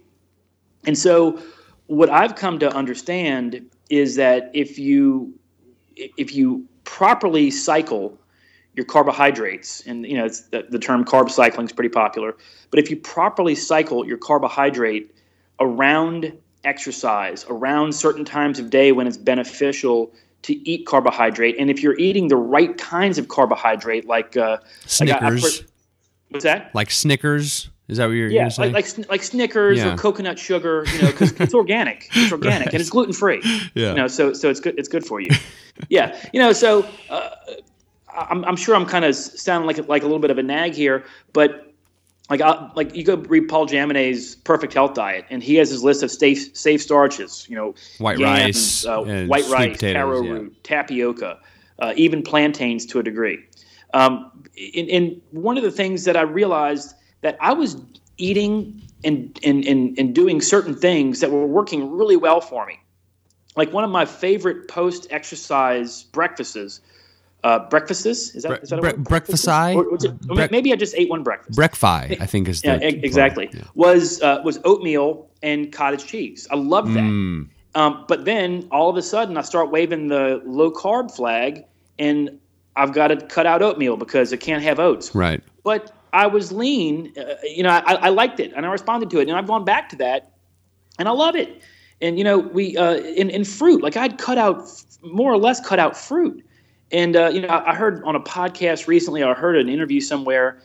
[0.85, 1.41] And so,
[1.87, 5.33] what I've come to understand is that if you
[5.97, 8.19] if you properly cycle
[8.75, 12.37] your carbohydrates, and you know it's the, the term carb cycling is pretty popular,
[12.71, 15.15] but if you properly cycle your carbohydrate
[15.61, 16.33] around
[16.65, 21.99] exercise, around certain times of day when it's beneficial to eat carbohydrate, and if you're
[21.99, 24.59] eating the right kinds of carbohydrate, like uh,
[25.01, 25.65] like I- I Snickers,
[26.31, 26.75] what's that?
[26.75, 27.69] like Snickers.
[27.89, 29.93] Is that what you're, Yeah, you're like, like like Snickers Yeah.
[29.93, 32.09] or coconut sugar, you know, because it's organic.
[32.15, 32.73] It's organic Right.
[32.75, 33.43] and it's gluten free.
[33.75, 33.91] Yeah.
[33.91, 34.79] You know, so so it's good.
[34.79, 35.29] It's good for you.
[35.91, 37.31] yeah, you know, so uh,
[38.15, 40.75] I'm, I'm sure I'm kind of sounding like like a little bit of a nag
[40.75, 41.73] here, but
[42.31, 45.83] like I, like you go read Paul Jaminet's Perfect Health Diet, and he has his
[45.83, 47.47] list of safe safe starches.
[47.49, 50.49] You know, White yams, rice uh, and white rice, potatoes, taro yeah.
[50.63, 51.39] tapioca,
[51.79, 53.45] uh, even plantains to a degree.
[53.95, 54.31] Um,
[54.75, 57.77] and, and one of the things that I realized that I was
[58.19, 62.81] eating and, and, and, and doing certain things that were working really well for me.
[63.57, 66.81] Like one of my favorite post exercise breakfasts.
[67.45, 69.05] Uh, breakfasts is that, Bre- is that a bre- word?
[69.91, 71.59] was it- or Brec- maybe I just ate one breakfast.
[71.59, 73.51] Breakfi, I think is Yeah, e- exactly.
[73.53, 73.63] Yeah.
[73.75, 76.47] Was uh, was oatmeal and cottage cheese.
[76.53, 77.03] I love that.
[77.03, 81.65] Mm, Um, but then all of a sudden, I start waving the low carb flag,
[81.99, 82.39] and
[82.77, 85.13] I've got to cut out oatmeal because I can't have oats.
[85.15, 85.43] right.
[85.65, 87.13] But I was lean.
[87.19, 89.65] Uh, you know, I, I liked it, and I responded to it, and I've gone
[89.65, 90.31] back to that,
[90.99, 91.61] and I love it.
[92.01, 94.69] And you know, we uh, in in fruit, like I'd cut out
[95.03, 96.45] more or less cut out fruit.
[96.93, 100.01] And uh, you know, I heard on a podcast recently, or I heard an interview
[100.01, 100.59] somewhere,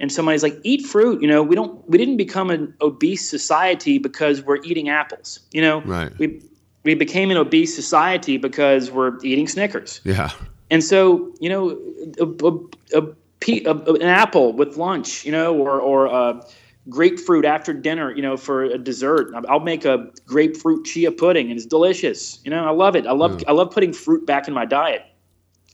[0.00, 3.98] and somebody's like, "Eat fruit." You know, we don't, we didn't become an obese society
[3.98, 5.40] because we're eating apples.
[5.52, 6.16] You know, Right.
[6.18, 6.40] we
[6.84, 10.00] we became an obese society because we're eating Snickers.
[10.04, 10.30] Yeah.
[10.70, 11.78] And so, you know,
[12.18, 16.40] a, a, a, a, an apple with lunch, you know, or or uh,
[16.88, 19.32] grapefruit after dinner, you know, for a dessert.
[19.48, 22.40] I'll make a grapefruit chia pudding, and it's delicious.
[22.44, 23.06] You know, I love it.
[23.06, 25.02] I love I love putting fruit back in my diet.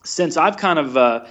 [0.05, 1.27] Since I've kind of uh,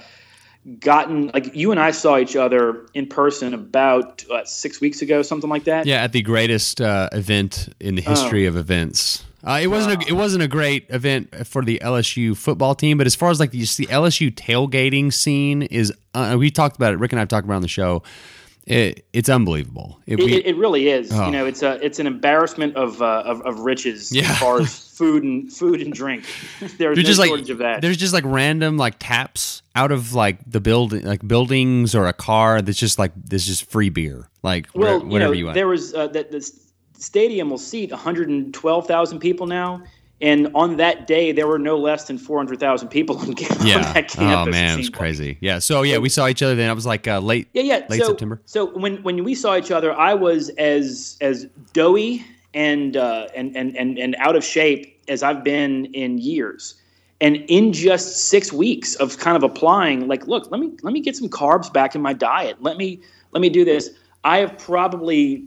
[0.78, 5.22] gotten like you and I saw each other in person about uh, six weeks ago,
[5.22, 5.86] something like that.
[5.86, 9.24] Yeah, at the greatest uh, event in the history of events.
[9.42, 10.04] Uh, it wasn't.
[10.04, 13.40] A, it wasn't a great event for the LSU football team, but as far as
[13.40, 16.98] like the, the LSU tailgating scene is, uh, we talked about it.
[16.98, 18.02] Rick and I have talked about it on the show.
[18.70, 19.98] It, it's unbelievable.
[20.06, 21.10] It, It, we- it, it really is.
[21.12, 21.26] Oh.
[21.26, 24.30] You know, it's a it's an embarrassment of uh, of, of riches Yeah.
[24.30, 26.24] as far as food and food and drink.
[26.78, 27.80] There's no just like shortage of that.
[27.80, 32.12] there's just like random like taps out of like the building, like buildings or a
[32.12, 35.54] car that's just like this just free beer, like well, whatever you, you, know, want.
[35.54, 36.40] there was uh, that the
[36.98, 39.82] stadium will seat 112,000 people now,
[40.20, 43.92] and on that day there were no less than 400,000 people on, on yeah.
[43.92, 44.18] that campus.
[44.18, 45.38] Oh man, it's crazy.
[45.40, 45.58] Yeah.
[45.58, 46.70] So yeah, we saw each other then.
[46.70, 47.48] I was like uh, late.
[47.52, 47.86] Yeah, yeah.
[47.88, 48.40] Late so, September.
[48.44, 53.56] So when when we saw each other, I was as as doughy and uh, and,
[53.56, 56.74] and and and out of shape as I've been in years.
[57.22, 61.00] And in just six weeks of kind of applying, like, look, let me let me
[61.00, 62.56] get some carbs back in my diet.
[62.62, 63.00] Let me
[63.32, 63.90] let me do this.
[64.24, 65.44] I have probably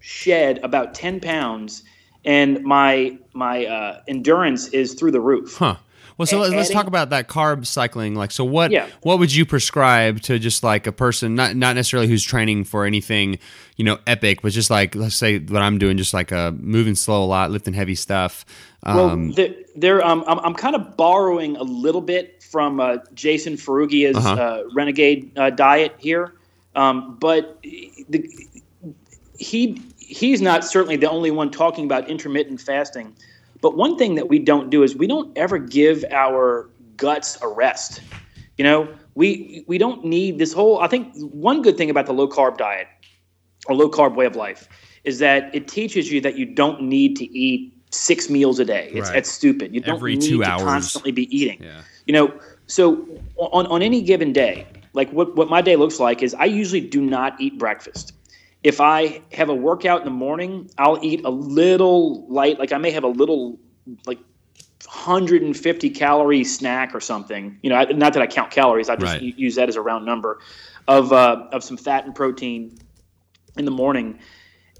[0.00, 1.84] shed about ten pounds,
[2.24, 5.56] and my my uh, endurance is through the roof.
[5.56, 5.76] Huh.
[6.18, 8.14] Well, so A- let's, adding- talk about that carb cycling.
[8.14, 8.70] Like, so what?
[8.70, 8.86] Yeah.
[9.00, 12.84] What would you prescribe to just like a person, not not necessarily who's training for
[12.84, 13.38] anything,
[13.76, 16.94] you know, epic, but just like let's say what I'm doing, just like uh, moving
[16.94, 18.44] slow a lot, lifting heavy stuff.
[18.84, 22.98] Well, Um, there, there um, I'm, I'm kind of borrowing a little bit from uh,
[23.14, 24.34] Jason Ferruggia's Uh-huh.
[24.34, 26.34] uh, Renegade uh, diet here,
[26.74, 28.28] um, but the,
[29.38, 29.80] he
[30.12, 33.14] he's not certainly the only one talking about intermittent fasting.
[33.60, 37.48] But one thing that we don't do is we don't ever give our guts a
[37.48, 38.00] rest.
[38.58, 40.80] You know, we we don't need this whole.
[40.80, 42.88] I think one good thing about the low carb diet
[43.66, 44.68] or low carb way of life
[45.04, 48.90] is that it teaches you that you don't need to eat six meals a day.
[48.92, 49.18] It's Right.
[49.18, 49.74] it's stupid.
[49.74, 50.62] You don't Every need to hours.
[50.62, 51.62] constantly be eating.
[51.62, 51.82] Yeah.
[52.06, 52.32] You know,
[52.66, 56.46] so on on any given day, like what what my day looks like is I
[56.46, 58.12] usually do not eat breakfast.
[58.62, 62.58] If I have a workout in the morning, I'll eat a little light.
[62.58, 63.58] Like I may have a little
[64.06, 64.18] like
[64.84, 67.58] 150 calorie snack or something.
[67.62, 68.88] You know, I- not that I count calories.
[68.88, 69.22] I just Right.
[69.22, 70.38] use that as a round number
[70.88, 72.78] of uh, of some fat and protein
[73.56, 74.18] in the morning,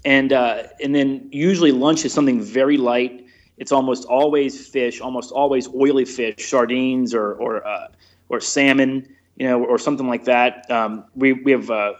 [0.05, 3.25] and uh, and then usually lunch is something very light.
[3.57, 7.87] It's almost always fish, almost always oily fish, sardines or or uh,
[8.29, 10.69] or salmon, you know, or something like that.
[10.71, 11.93] Um, we we have uh,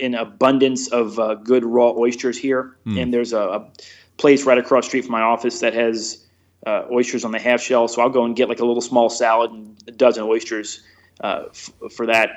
[0.00, 3.68] an abundance of uh, good raw oysters here, and there's a, a
[4.16, 6.24] place right across the street from my office that has
[6.66, 7.88] uh, oysters on the half shell.
[7.88, 10.82] So I'll go and get like a little small salad and a dozen oysters
[11.22, 12.30] uh, f- for that.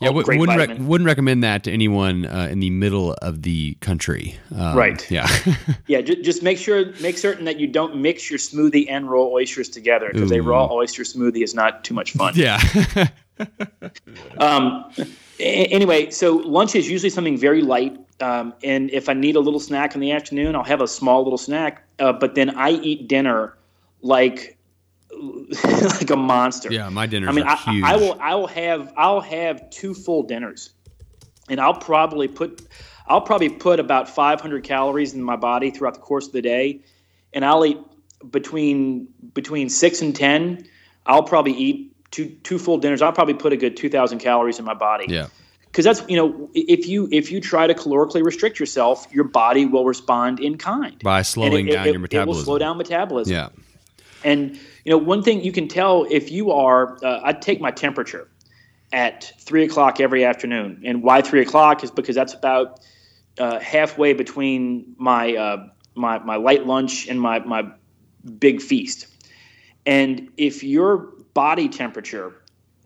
[0.00, 3.74] yeah, w- wouldn't rec- wouldn't recommend that to anyone uh, in the middle of the
[3.80, 4.36] country.
[4.54, 5.10] Um, Right.
[5.10, 5.26] Yeah.
[5.86, 9.22] Yeah, ju- just make sure, make certain that you don't mix your smoothie and raw
[9.22, 12.34] oysters together because a raw oyster smoothie is not too much fun.
[12.36, 12.60] yeah.
[14.38, 14.84] Um,
[15.40, 19.60] anyway, so lunch is usually something very light, um, and if I need a little
[19.60, 21.84] snack in the afternoon, I'll have a small little snack.
[21.98, 23.56] Uh, but then I eat dinner
[24.02, 24.56] like
[25.64, 26.72] like a monster.
[26.72, 26.88] yeah.
[26.88, 27.28] My dinner.
[27.28, 27.84] I mean, I, huge.
[27.84, 30.70] I will I will have I'll have two full dinners,
[31.48, 32.66] and I'll probably put
[33.06, 36.80] I'll probably put about 500 calories in my body throughout the course of the day,
[37.32, 37.78] and I'll eat
[38.30, 40.66] between between six and ten.
[41.06, 43.02] I'll probably eat two two full dinners.
[43.02, 45.06] I'll probably put a good 2,000 calories in my body.
[45.08, 45.28] Yeah.
[45.66, 49.66] because that's you know if you if you try to calorically restrict yourself, your body
[49.66, 52.28] will respond in kind by slowing it- down it- your metabolism.
[52.28, 53.32] It will slow down metabolism.
[53.34, 53.48] Yeah.
[54.24, 57.70] And you know, one thing you can tell if you are, uh, I take my
[57.70, 58.28] temperature
[58.92, 62.80] at three o'clock every afternoon, and why three o'clock is because that's about
[63.38, 67.68] uh, halfway between my uh, my my light lunch and my my
[68.40, 69.06] big feast.
[69.86, 72.32] And if your body temperature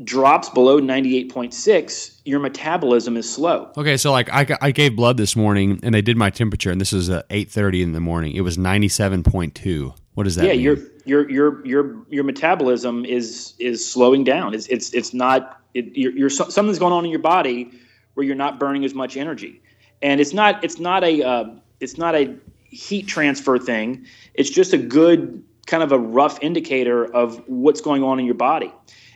[0.05, 3.73] drops below ninety eight point six, your metabolism is slow.
[3.79, 6.79] Okay, so like I, I gave blood this morning and they did my temperature and
[6.79, 8.35] this is at 8:30 in the morning.
[8.35, 9.95] It was 97.2.
[10.13, 10.61] What does that yeah, mean?
[10.61, 14.53] your your your your your metabolism is is slowing down.
[14.53, 15.59] It's it's it's not.
[15.73, 17.71] It, you're, you're something's going on in your body
[18.13, 19.63] where you're not burning as much energy,
[20.03, 21.45] and it's not it's not a uh,
[21.81, 22.37] it's not a
[22.69, 24.05] heat transfer thing.
[24.35, 28.35] It's just a good kind of a rough indicator of what's going on in your
[28.35, 28.73] body.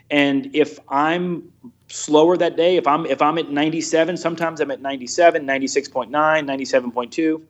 [0.09, 1.51] And if I'm
[1.89, 7.41] slower that day, if I'm if I'm at 97, sometimes I'm at 97, 96.9, 97.2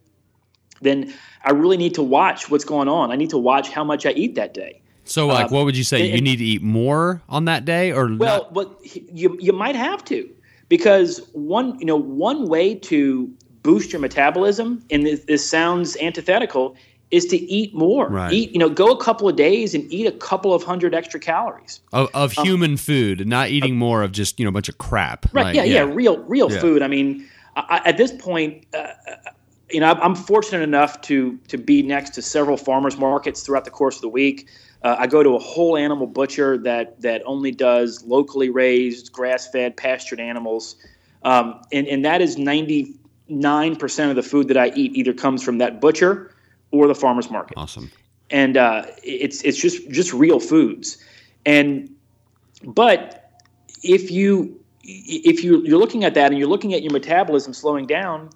[0.81, 3.11] then I really need to watch what's going on.
[3.11, 4.81] I need to watch how much I eat that day.
[5.05, 6.01] so like uh, what would you say?
[6.01, 9.75] and- you need to eat more on that day or Well, but you you might
[9.75, 10.29] have to
[10.69, 13.31] because one you know one way to
[13.63, 16.75] boost your metabolism, and this, this sounds antithetical,
[17.11, 18.09] is to eat more.
[18.09, 18.33] Right.
[18.33, 21.19] Eat you know go a couple of days and eat a couple of hundred extra
[21.19, 21.79] calories.
[21.93, 25.25] of, of human food, not eating more of just, you know, a bunch of crap.
[25.33, 25.45] Right.
[25.47, 25.81] Like, yeah, yeah.
[25.81, 26.59] Real, real Yeah.
[26.59, 26.81] food.
[26.81, 28.87] I mean, I, at this point, uh,
[29.71, 33.71] you know, I'm- fortunate enough to to be next to several farmers markets throughout the
[33.71, 34.47] course of the week.
[34.83, 39.47] Uh, I go to a whole animal butcher that that only does locally raised, grass
[39.47, 40.75] fed, pastured animals,
[41.23, 45.43] um, and and that is 99 percent of the food that I eat either comes
[45.43, 46.31] from that butcher
[46.71, 47.57] or the farmers market.
[47.57, 47.91] Awesome.
[48.29, 50.97] and uh, it's it's just just real foods.
[51.45, 51.89] And
[52.63, 53.31] but
[53.83, 57.85] if you if you you're looking at that and you're looking at your metabolism slowing
[57.85, 58.29] down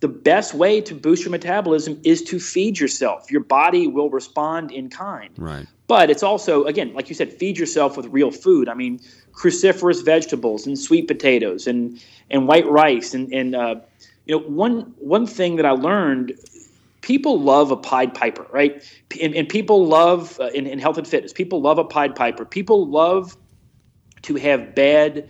[0.00, 3.30] the best way to boost your metabolism is to feed yourself.
[3.30, 5.30] Your body will respond in kind.
[5.36, 5.66] Right.
[5.88, 8.68] but it's also again like you said feed yourself with real food.
[8.68, 9.00] I mean
[9.32, 13.76] cruciferous vegetables and sweet potatoes and and white rice and and uh,
[14.26, 16.32] you know one one thing that i learned
[17.02, 18.82] people love a pied piper right
[19.20, 22.44] and, and people love uh, in, in health and fitness people love a pied piper
[22.44, 23.36] people love
[24.22, 25.28] to have bad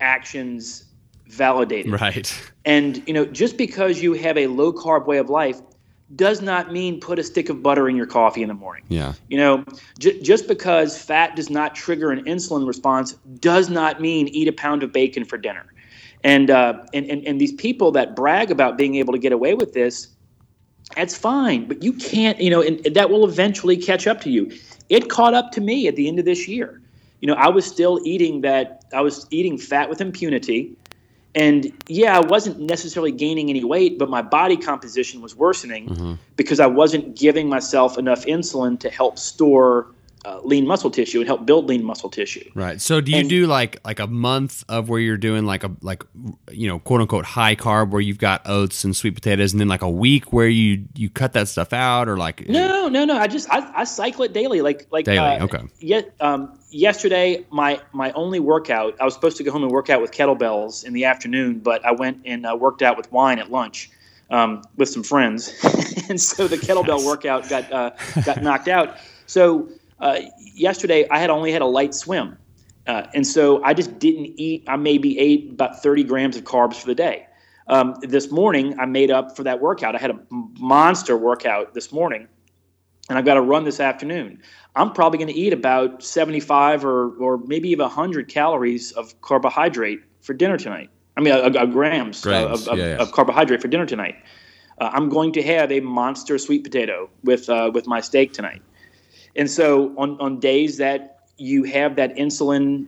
[0.00, 0.84] actions
[1.26, 2.50] validated Right.
[2.64, 5.60] and you know, just because you have a low carb way of life
[6.16, 8.82] does not mean put a stick of butter in your coffee in the morning.
[8.88, 9.12] Yeah.
[9.28, 9.64] You know,
[10.00, 14.52] j- just because fat does not trigger an insulin response does not mean eat a
[14.52, 15.64] pound of bacon for dinner.
[16.24, 19.54] And uh, and, and and these people that brag about being able to get away
[19.54, 20.08] with this,
[20.96, 22.40] that's fine, but you can't.
[22.40, 24.50] You know, and that will eventually catch up to you.
[24.88, 26.80] It caught up to me at the end of this year.
[27.20, 28.84] You know, I was still eating that.
[28.92, 30.76] I was eating fat with impunity.
[31.34, 36.14] And yeah, I wasn't necessarily gaining any weight, but my body composition was worsening mm-hmm.
[36.34, 39.86] because I wasn't giving myself enough insulin to help store
[40.24, 42.48] uh, lean muscle tissue and help build lean muscle tissue.
[42.54, 42.80] Right.
[42.80, 45.70] So do you And- do like like a month of where you're doing like a
[45.80, 46.04] like
[46.50, 49.68] you know quote unquote high carb where you've got oats and sweet potatoes, and then
[49.68, 53.16] like a week where you you cut that stuff out, or like No, no, no.
[53.16, 54.60] I just I, I cycle it daily.
[54.60, 55.62] Like like Daily, Uh, okay.
[55.78, 58.96] Yet um, yesterday, my my only workout.
[59.00, 61.84] I was supposed to go home and work out with kettlebells in the afternoon, but
[61.84, 63.90] I went and uh, worked out with wine at lunch
[64.30, 65.52] um, with some friends,
[66.10, 67.90] and so the kettlebell workout got uh,
[68.24, 68.96] got knocked out.
[69.26, 69.68] So
[70.00, 72.36] uh, yesterday, I had only had a light swim,
[72.86, 74.64] uh, and so I just didn't eat.
[74.66, 77.26] I maybe ate about thirty grams of carbs for the day.
[77.68, 79.94] Um, this morning, I made up for that workout.
[79.94, 82.26] I had a monster workout this morning
[83.10, 84.40] and I've got to run this afternoon.
[84.76, 90.00] I'm probably going to eat about 75 or, or maybe even 100 calories of carbohydrate
[90.22, 90.90] for dinner tonight.
[91.16, 92.96] I mean, uh, uh, grams, Grams, of, of, yeah, yeah.
[92.96, 94.14] of carbohydrate for dinner tonight.
[94.80, 98.62] Uh, I'm going to have a monster sweet potato with uh, with my steak tonight.
[99.36, 102.86] And so on, on days that you have that insulin,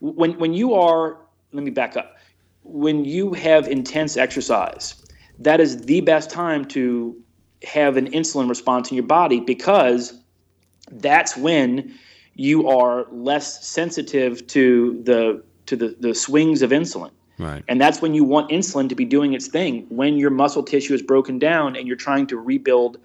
[0.00, 1.18] when when you are,
[1.52, 2.16] let me back up.
[2.62, 5.04] When you have intense exercise,
[5.38, 7.16] that is the best time to
[7.64, 10.18] have an insulin response in your body because
[10.92, 11.94] that's when
[12.34, 17.10] you are less sensitive to the to the, the swings of insulin.
[17.38, 17.64] right.
[17.68, 20.92] And that's when you want insulin to be doing its thing when your muscle tissue
[20.92, 22.98] is broken down and you're trying to rebuild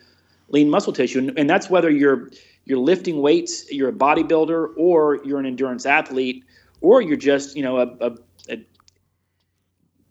[0.50, 1.20] lean muscle tissue.
[1.20, 2.30] And, and that's whether you're
[2.66, 6.44] you're lifting weights, you're a bodybuilder, or you're an endurance athlete,
[6.82, 8.12] or you're just you know a, a,
[8.50, 8.58] a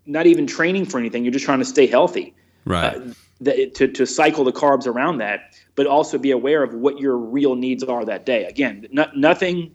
[0.07, 1.25] not even training for anything.
[1.25, 2.35] You're just trying to stay healthy
[2.65, 2.97] Right.
[2.97, 3.01] uh,
[3.41, 7.17] the, to, to cycle the carbs around that, but also be aware of what your
[7.17, 8.45] real needs are that day.
[8.45, 9.75] Again, no, nothing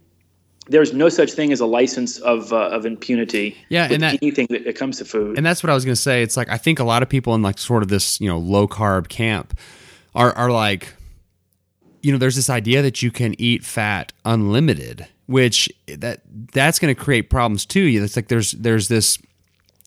[0.70, 3.58] there's no such thing as a license of uh, of impunity.
[3.70, 5.38] Yeah, and that- anything that it comes to food.
[5.38, 6.24] and that's what I was going to say.
[6.24, 8.38] It's like I think a lot of people in like sort of this you know
[8.38, 9.58] low carb camp
[10.16, 10.94] are are like,
[12.04, 16.94] you know, there's this idea that you can eat fat unlimited, which that that's going
[16.94, 17.82] to create problems too.
[17.82, 19.18] You, it's like there's there's this.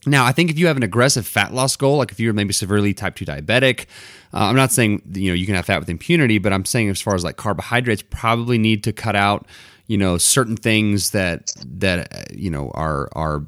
[0.05, 2.53] Now, I think if you have an aggressive fat loss goal, like if you're maybe
[2.53, 3.85] severely type two diabetic,
[4.33, 6.89] uh, I'm not saying you know you can have fat with impunity, but I'm saying
[6.89, 9.45] as far as like carbohydrates, probably need to cut out
[9.87, 13.45] you know certain things that that uh, you know are are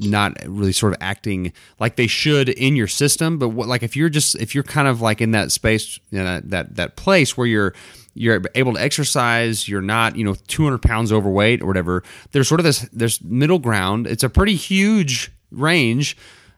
[0.00, 3.96] not really sort of acting like they should in your system but what, like if
[3.96, 7.36] you're just if you're kind of like in that space you know, that that place
[7.36, 7.74] where you're
[8.14, 12.60] you're able to exercise you're not you know 200 pounds overweight or whatever there's sort
[12.60, 16.16] of this there's middle ground it's a pretty huge range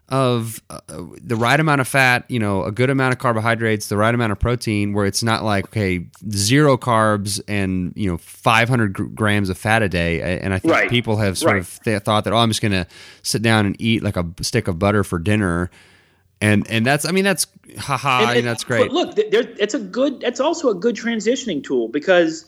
[0.08, 0.80] of uh,
[1.22, 4.32] the right amount of fat, you know, a good amount of carbohydrates, the right amount
[4.32, 9.48] of protein, where it's not like okay, zero carbs and you know 500 gr- grams
[9.50, 10.40] of fat a day.
[10.40, 10.90] And I think Right.
[10.90, 11.60] people have sort Right.
[11.60, 12.88] of th- thought that oh, I'm just going to
[13.22, 15.70] sit down and eat like a stick of butter for dinner,
[16.40, 17.46] and and that's I mean that's
[17.78, 18.88] haha, And- mean, and- that's great.
[18.88, 20.22] But look, there, it's a good.
[20.22, 22.44] It's also a good transitioning tool because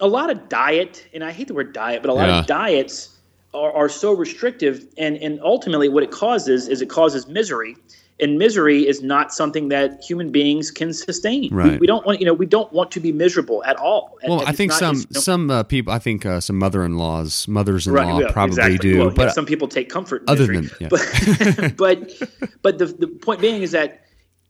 [0.00, 2.40] a lot of diet, and I hate the word diet, but a lot Yeah.
[2.40, 3.10] of diets
[3.52, 7.76] are, are so restrictive, and and ultimately what it causes is it causes misery.
[8.20, 11.52] And misery is not something that human beings can sustain.
[11.54, 11.80] Right.
[11.80, 14.18] We, don't want, you know, we don't want to be miserable at all.
[14.26, 17.48] Well, and I think some you know, some uh, people, I think uh, some mother-in-laws,
[17.48, 18.78] mothers-in-law yeah, probably exactly.
[18.78, 20.22] do, Well, yeah, but some people take comfort.
[20.22, 20.66] In Other misery.
[20.66, 21.68] than- yeah.
[21.76, 24.04] but but but the the point being is that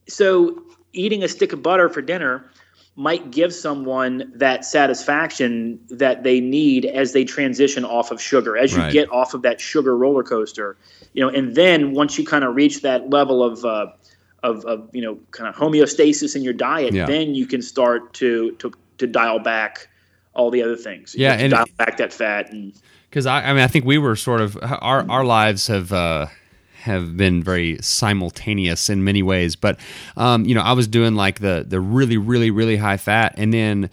[0.09, 2.51] so eating a stick of butter for dinner
[2.97, 8.73] might give someone that satisfaction that they need as they transition off of sugar as
[8.73, 8.93] you Right.
[8.93, 10.77] get off of that sugar roller coaster
[11.15, 13.87] you know and then once you kind of reach that level of uh,
[14.43, 17.07] of, of you know kind of homeostasis in your diet Yeah.
[17.07, 19.89] then you can start to to to dial back
[20.35, 22.73] all the other things You Yeah, and- dial back that fat and
[23.09, 26.27] because I, I mean, I think we were sort of our our lives have uh,
[26.81, 29.57] have been very simultaneous in many ways.
[29.57, 29.79] But
[30.17, 33.53] um, you know, I was doing like the the really really really high fat, and
[33.53, 33.91] then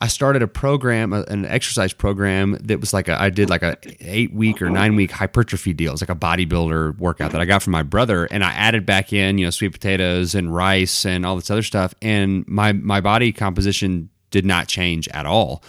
[0.00, 3.76] I started a program, an exercise program that was like a, I did like a
[4.00, 5.92] eight week or nine week hypertrophy deal.
[5.92, 9.12] It's like a bodybuilder workout that I got from my brother, and I added back
[9.12, 13.00] in you know sweet potatoes and rice and all this other stuff, and my my
[13.00, 15.64] body composition did not change at all.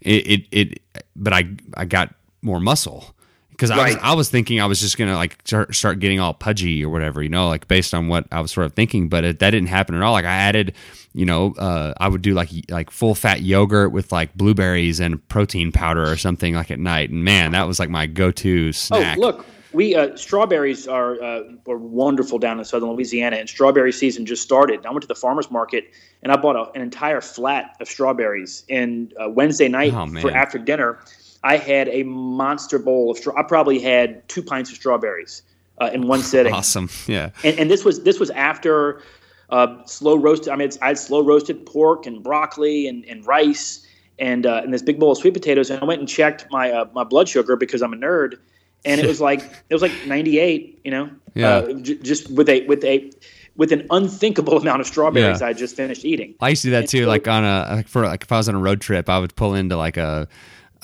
[0.00, 0.82] It it, it
[1.14, 3.14] but I I got more muscle
[3.54, 6.34] because I was I was thinking I was just gonna like start, start getting all
[6.34, 9.08] pudgy or whatever, you know, like based on what I was sort of thinking.
[9.08, 10.12] But it, that didn't happen at all.
[10.12, 10.74] Like I added,
[11.12, 15.26] you know, uh, I would do like like full fat yogurt with like blueberries and
[15.28, 17.10] protein powder or something like at night.
[17.10, 19.18] And man, that was like my go to snack.
[19.18, 23.92] Oh, look, we uh, strawberries are uh, are wonderful down in southern Louisiana, and strawberry
[23.92, 24.84] season just started.
[24.84, 28.64] I went to the farmers market and I bought a, an entire flat of strawberries.
[28.68, 31.00] And uh, Wednesday night Oh, for after dinner,
[31.44, 33.18] I had a monster bowl of.
[33.18, 35.42] Straw- I probably had two pints of strawberries
[35.80, 36.52] uh, in one sitting.
[36.52, 37.30] Awesome, yeah.
[37.44, 39.02] and, and this was this was after
[39.50, 40.48] uh, slow roasted.
[40.52, 43.86] I mean, it's, I had slow roasted pork and broccoli and, and rice
[44.18, 45.70] and uh, and this big bowl of sweet potatoes.
[45.70, 48.38] And I went and checked my uh, my blood sugar because I'm a nerd,
[48.84, 50.80] and it was like it was like 98.
[50.84, 51.48] You know, Yeah.
[51.56, 53.10] uh, j- just with a with a
[53.56, 55.46] with an unthinkable amount of strawberries Yeah.
[55.48, 56.34] I just finished eating.
[56.40, 57.02] I used to do that And too.
[57.04, 59.18] so- Like on a like for like if I was on a road trip, I
[59.18, 60.26] would pull into like a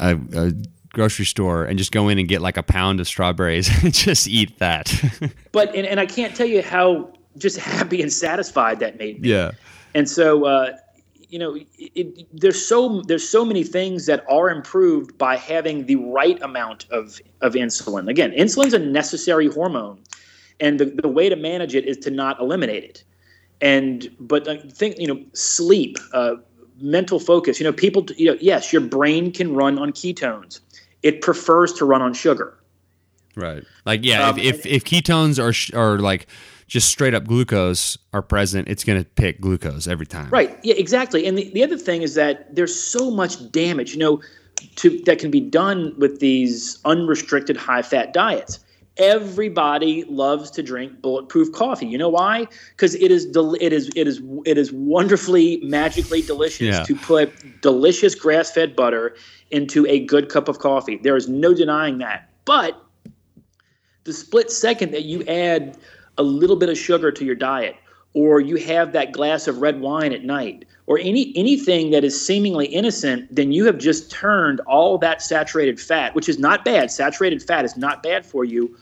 [0.00, 0.52] a, a
[0.92, 4.28] grocery store and just go in and get like a pound of strawberries and just
[4.28, 4.92] eat that.
[5.52, 9.28] But and, and I can't tell you how just happy and satisfied that made me.
[9.28, 9.52] yeah.
[9.94, 10.76] and so uh,
[11.28, 15.86] you know it, it, there's so there's so many things that are improved by having
[15.86, 19.98] the right amount of of insulin again insulin's a necessary hormone
[20.60, 23.04] and the, the way to manage it is to not eliminate it
[23.60, 26.36] and but I think you know sleep uh,
[26.80, 30.60] mental focus you know people you know yes your brain can run on ketones
[31.02, 32.56] it prefers to run on sugar
[33.36, 33.64] Right.
[33.86, 36.26] Like yeah, Um, if, if if ketones are are like
[36.66, 40.30] just straight up glucose are present, it's going to pick glucose every time.
[40.30, 40.56] Right.
[40.62, 41.26] Yeah, exactly.
[41.26, 44.20] And the, the other thing is that there's so much damage, you know,
[44.76, 48.60] to that can be done with these unrestricted high fat diets.
[49.00, 51.86] Everybody loves to drink bulletproof coffee.
[51.86, 52.46] You know why?
[52.70, 56.82] Because it is del- it is it is it is wonderfully magically delicious Yeah.
[56.84, 57.32] to put
[57.62, 59.16] delicious grass fed butter
[59.50, 61.00] into a good cup of coffee.
[61.02, 62.28] There is no denying that.
[62.44, 62.80] But
[64.04, 65.78] the split second that you add
[66.18, 67.76] a little bit of sugar to your diet
[68.12, 72.20] or you have that glass of red wine at night or any anything that is
[72.26, 76.90] seemingly innocent then you have just turned all that saturated fat which is not bad
[76.90, 78.76] saturated fat is not bad for you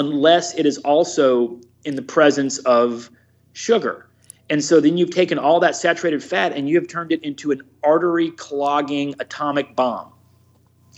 [0.00, 3.10] unless it is also in the presence of
[3.52, 4.06] sugar
[4.50, 7.52] and so then you've taken all that saturated fat and you have turned it into
[7.52, 10.12] an artery clogging atomic bomb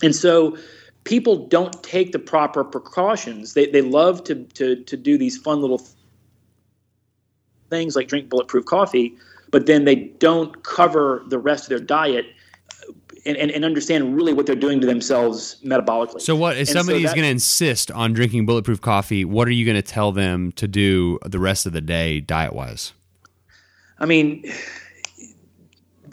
[0.02, 0.56] And so
[1.04, 3.54] people don't take the proper precautions.
[3.54, 5.82] They, they love to, to, to do these fun little
[7.70, 9.14] things like drink bulletproof coffee,
[9.50, 12.26] but then they don't cover the rest of their diet
[13.24, 16.20] and, and, and understand really what they're doing to themselves metabolically.
[16.20, 19.24] So, what if And so somebody's that- going to insist on drinking bulletproof coffee?
[19.24, 22.52] What are you going to tell them to do the rest of the day, diet
[22.52, 22.92] wise?
[23.98, 24.44] I mean,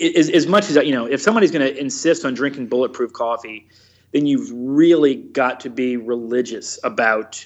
[0.00, 3.68] as, as much as you know, if somebody's going to insist on drinking bulletproof coffee,
[4.12, 7.44] then you've really got to be religious about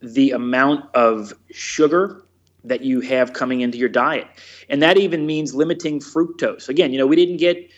[0.00, 2.22] the amount of sugar
[2.64, 4.26] that you have coming into your diet,
[4.68, 6.68] and that even means limiting fructose.
[6.68, 7.70] Again, you know, we didn't get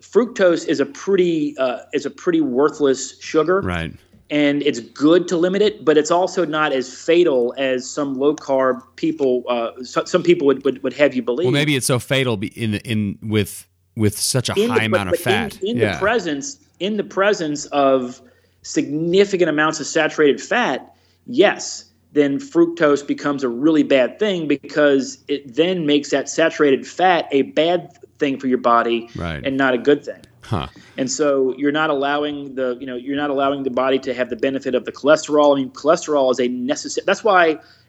[0.00, 3.92] fructose is a pretty uh, is a pretty worthless sugar, Right.
[4.30, 8.34] and it's good to limit it, but it's also not as fatal as some low
[8.34, 9.44] carb people.
[9.48, 11.44] Uh, so, some people would, would, would have you believe.
[11.46, 13.66] Well, maybe it's so fatal in in with
[13.96, 15.62] with such a in high the, amount but- of but fat.
[15.62, 15.92] In, in yeah.
[15.94, 18.20] the presence, in the presence of
[18.62, 20.94] significant amounts of saturated fat,
[21.26, 27.26] yes, then fructose becomes a really bad thing because it then makes that saturated fat
[27.32, 29.42] a bad thing for your body Right.
[29.46, 30.22] and not a good thing.
[30.52, 30.66] huh.
[31.00, 34.28] And so you're not allowing the you know you're not allowing the body to have
[34.34, 35.48] the benefit of the cholesterol.
[35.54, 37.04] I mean, cholesterol is a necessary.
[37.08, 37.44] That's why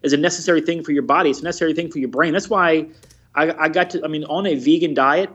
[0.08, 1.30] is a necessary thing for your body.
[1.32, 2.32] It's a necessary thing for your brain.
[2.34, 2.70] That's why
[3.36, 3.98] I, I got to.
[4.04, 5.30] I mean, on a vegan diet,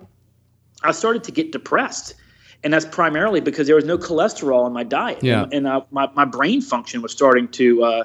[0.82, 2.14] I started to get depressed,
[2.64, 5.18] and that's primarily because there was no cholesterol in my diet.
[5.22, 5.42] Yeah.
[5.44, 7.66] and, and uh, my my brain function was starting to.
[7.90, 8.04] Uh,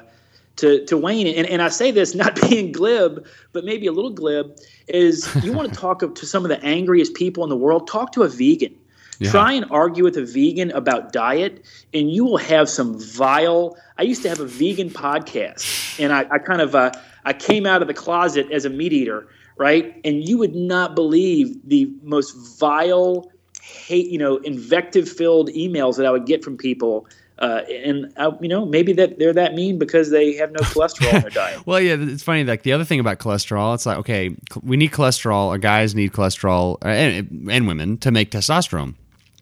[0.62, 4.12] to, to wane and, and I say this not being glib, but maybe a little
[4.12, 4.56] glib
[4.88, 7.88] is you want to talk to some of the angriest people in the world.
[7.88, 8.74] Talk to a vegan.
[9.18, 9.30] Yeah.
[9.30, 13.76] Try and argue with a vegan about diet, and you will have some vile.
[13.96, 16.92] I used to have a vegan podcast, and I, I kind of uh,
[17.24, 20.00] I came out of the closet as a meat eater, right?
[20.04, 23.30] And you would not believe the most vile,
[23.62, 27.06] hate, you know, invective-filled emails that I would get from people.
[27.38, 31.14] Uh, and uh, you know, maybe that they're that mean because they have no cholesterol
[31.14, 31.66] in their diet.
[31.66, 32.44] Well, yeah, it's funny.
[32.44, 36.12] Like the other thing about cholesterol, it's like okay, we need cholesterol, or guys need
[36.12, 38.94] cholesterol, uh, and, and women to make testosterone.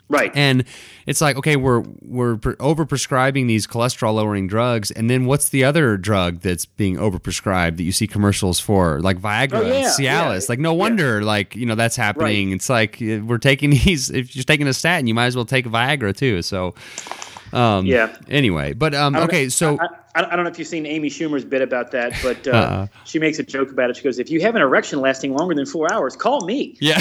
[0.09, 0.30] Right.
[0.34, 0.64] And
[1.07, 5.49] it's like, okay, we're we're pre- over prescribing these cholesterol lowering drugs, and then what's
[5.51, 9.62] the other drug that's being over prescribed that you see commercials for, like Viagra, Oh,
[9.66, 9.99] yeah, Cialis?
[10.01, 10.40] yeah.
[10.51, 12.53] Like, no wonder, like you know, that's happening.
[12.53, 14.11] It's like uh, we're taking these.
[14.11, 16.43] If you're taking a statin, you might as well take Viagra too.
[16.43, 16.74] So,
[17.53, 18.16] um, Yeah.
[18.28, 21.09] Anyway, but um, okay, know- so I, I, I don't know if you've seen Amy
[21.09, 22.86] Schumer's bit about that, but uh, Uh-uh.
[23.05, 23.96] she makes a joke about it.
[23.96, 26.98] She goes, "If you have an erection lasting longer than four hours, call me." yeah,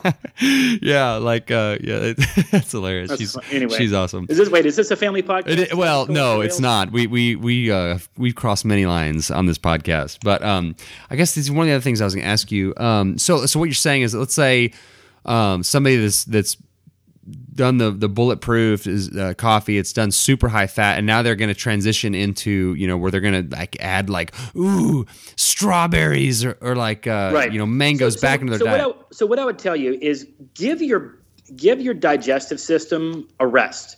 [0.82, 2.12] yeah, like uh, yeah,
[2.50, 3.08] that's hilarious.
[3.10, 3.44] That's she's fun.
[3.50, 3.76] Anyway.
[3.76, 4.26] she's awesome.
[4.28, 4.66] Is this wait?
[4.66, 5.58] Is this a family podcast?
[5.58, 6.92] It, well, no, it's not.
[6.92, 10.76] We we we uh we've crossed many lines on this podcast, but um,
[11.10, 12.74] I guess this is one of the other things I was going to ask you.
[12.76, 14.72] Um, so so what you're saying is, let's say
[15.24, 16.56] um somebody that's that's
[17.54, 19.78] done the the bulletproof is uh, coffee.
[19.78, 23.10] It's done super high fat, and now they're going to transition into you know where
[23.10, 25.06] they're going to like add like ooh
[25.36, 27.52] strawberries or, or like uh, Right.
[27.52, 28.86] you know mangoes So- back so- into their so diet.
[28.88, 31.18] What I, so what I would tell you is give your
[31.56, 33.96] give your digestive system a rest.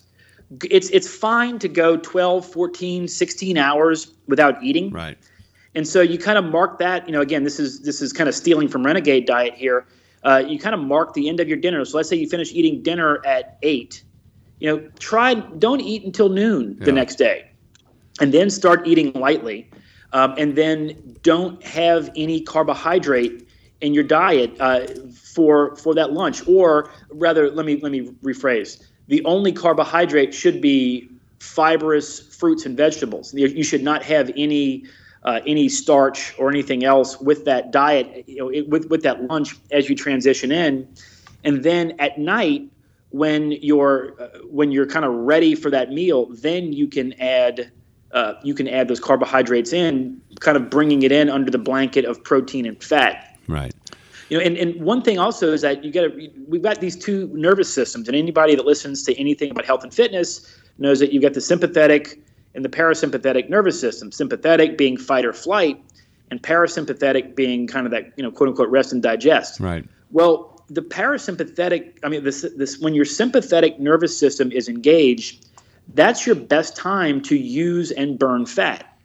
[0.69, 4.91] It's it's fine to go 12, 14, 16 hours without eating.
[4.91, 5.17] right.
[5.75, 8.27] And so you kind of mark that, you know, again, this is this is kind
[8.27, 9.85] of stealing from renegade diet here.
[10.27, 11.85] Uh, you kind of mark the end of your dinner.
[11.85, 14.03] So let's say you finish eating dinner at eight.
[14.59, 17.49] You know, try don't eat until noon the next day,
[18.19, 19.69] and then start eating lightly,
[20.11, 23.47] um, and then don't have any carbohydrate
[23.79, 26.45] in your diet uh, for for that lunch.
[26.45, 31.09] Or rather, let me let me rephrase: the only carbohydrate should be
[31.39, 33.33] fibrous fruits and vegetables.
[33.33, 34.83] You should not have any
[35.27, 39.21] uh, any starch or anything else with that diet, you know, it, with with that
[39.25, 40.87] lunch as you transition in,
[41.43, 42.61] and then at night
[43.09, 47.69] when you're uh, when you're kind of ready for that meal, then you can add
[48.13, 52.05] uh, you can add those carbohydrates in, kind of bringing it in under the blanket
[52.05, 53.37] of protein and fat.
[53.49, 53.73] Right.
[54.29, 56.95] You know, and, and one thing also is that you got to we've got these
[56.95, 61.11] two nervous systems, and anybody that listens to anything about health and fitness knows that
[61.11, 62.17] you've got the sympathetic
[62.55, 64.11] and the parasympathetic nervous system.
[64.11, 65.81] Sympathetic being fight or flight,
[66.31, 69.59] and parasympathetic being kind of that you know quote unquote rest and digest.
[69.59, 69.85] Right.
[70.11, 75.45] Well, the parasympathetic, I mean, this, this when your sympathetic nervous system is engaged,
[75.93, 78.97] that's your best time to use and burn fat.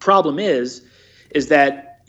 [0.00, 0.82] Problem is,
[1.30, 2.00] is that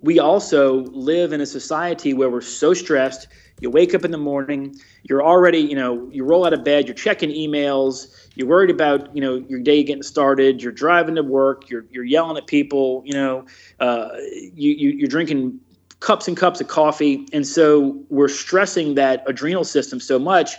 [0.00, 3.28] we also live in a society where we're so stressed.
[3.60, 6.86] You wake up in the morning, you're already, you know, you roll out of bed,
[6.86, 11.22] you're checking emails, you're worried about, you know, your day getting started, you're driving to
[11.22, 13.46] work, you're, you're yelling at people, you know,
[13.80, 14.10] uh,
[14.54, 15.58] you, you, you're drinking
[16.00, 17.26] cups and cups of coffee.
[17.32, 20.54] And so we're stressing that adrenal system so much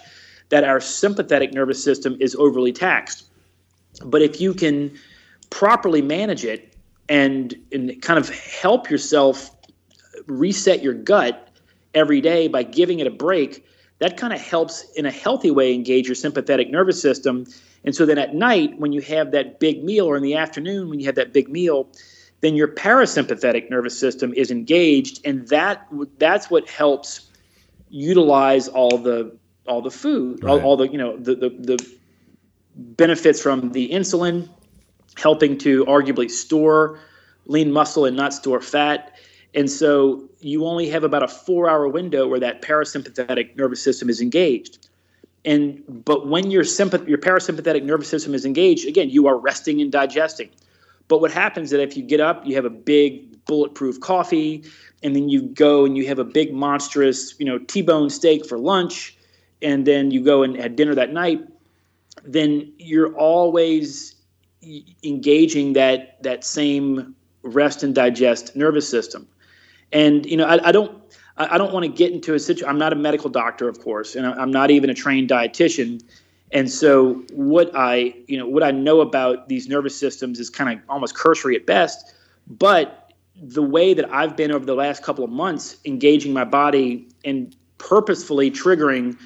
[0.50, 3.26] that our sympathetic nervous system is overly taxed.
[4.04, 4.98] But if you can
[5.52, 6.74] properly manage it
[7.10, 9.52] and, and kind of help yourself
[10.26, 11.50] reset your gut
[11.94, 13.67] every day by giving it a break,
[14.00, 17.46] that kind of helps in a healthy way engage your sympathetic nervous system.
[17.84, 20.90] And so then at night, when you have that big meal, or in the afternoon
[20.90, 21.88] when you have that big meal,
[22.42, 25.88] then your parasympathetic nervous system is engaged, and that
[26.20, 27.32] that's what helps
[27.90, 29.36] utilize all the
[29.68, 30.52] all the food, right.
[30.52, 31.96] all, all, the you know the, the the
[32.76, 34.48] benefits from the insulin,
[35.16, 37.00] helping to arguably store
[37.48, 39.17] lean muscle and not store fat.
[39.54, 44.10] And so you only have about a four hour window where that parasympathetic nervous system
[44.10, 44.88] is engaged.
[45.46, 49.82] And but when your sympath- your parasympathetic nervous system is engaged, again, you are resting
[49.82, 50.50] and digesting.
[51.08, 54.64] But what happens is that if you get up, you have a big bulletproof coffee,
[55.04, 58.58] and then you go and you have a big monstrous, you know, T-bone steak for
[58.58, 59.18] lunch,
[59.62, 61.42] and then you go and have dinner that night,
[62.26, 64.16] then you're always
[65.04, 69.28] engaging that that same rest and digest nervous system.
[69.92, 71.02] And you know, I, I don't
[71.38, 72.68] I don't want to get into a situation.
[72.68, 76.04] I'm not a medical doctor, of course, and I'm not even a trained dietitian.
[76.52, 80.78] And so, what I you know what I know about these nervous systems is kind
[80.78, 82.14] of almost cursory at best.
[82.48, 87.08] But the way that I've been over the last couple of months engaging my body
[87.24, 89.18] and purposefully triggering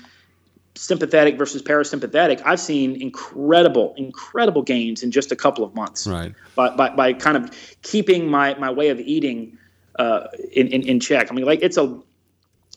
[0.76, 6.08] sympathetic versus parasympathetic, I've seen incredible, incredible gains in just a couple of months.
[6.08, 6.34] Right.
[6.56, 7.52] By, by, by kind of
[7.84, 9.58] keeping my, my way of eating
[9.98, 11.32] uh, in, in, in check.
[11.32, 12.00] I mean, like it's a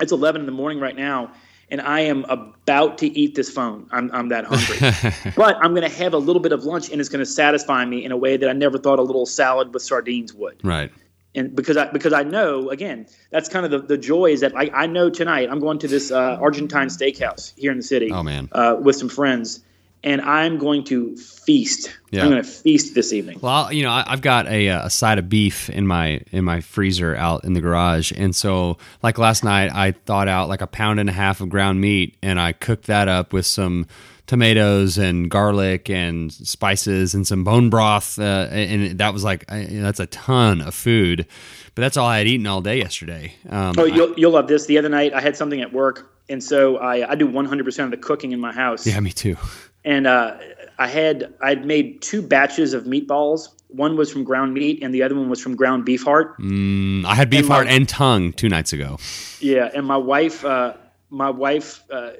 [0.00, 1.32] it's 11 in the morning right now,
[1.70, 3.88] and I am about to eat this phone.
[3.92, 5.32] I'm, I'm that hungry.
[5.36, 7.84] but I'm going to have a little bit of lunch, and it's going to satisfy
[7.84, 10.60] me in a way that I never thought a little salad with sardines would.
[10.64, 10.90] Right.
[11.36, 14.56] And because I because I know again that's kind of the, the joy is that
[14.56, 18.12] I, I know tonight I'm going to this uh, Argentine steakhouse here in the city.
[18.12, 19.64] Oh man, uh, with some friends,
[20.04, 21.90] and I'm going to feast.
[22.10, 22.22] Yeah.
[22.22, 23.38] I'm going to feast this evening.
[23.40, 26.60] Well, you know, I, have got a, a, side of beef in my in my
[26.60, 30.66] freezer out in the garage, and so like last night, I thawed out like a
[30.66, 33.86] pound and a half of ground meat, and I cooked that up with some
[34.26, 39.64] tomatoes and garlic and spices and some bone broth, uh, and that was like I,
[39.64, 41.26] that's a ton of food.
[41.74, 43.34] But that's all I had eaten all day yesterday.
[43.48, 44.66] Um, oh, you'll, I, you'll love this.
[44.66, 47.90] The other night, I had something at work and so I, I do 100% of
[47.90, 48.86] the cooking in my house.
[48.86, 49.36] Yeah, me too
[49.84, 50.38] and uh,
[50.78, 53.48] I had I'd made two batches of meatballs.
[53.68, 56.38] One was from ground meat, and the other one was from ground beef heart.
[56.38, 58.98] Mm, I had beef and heart my, and tongue two nights ago.
[59.40, 60.74] Yeah, and my wife, uh,
[61.10, 62.12] my wife uh,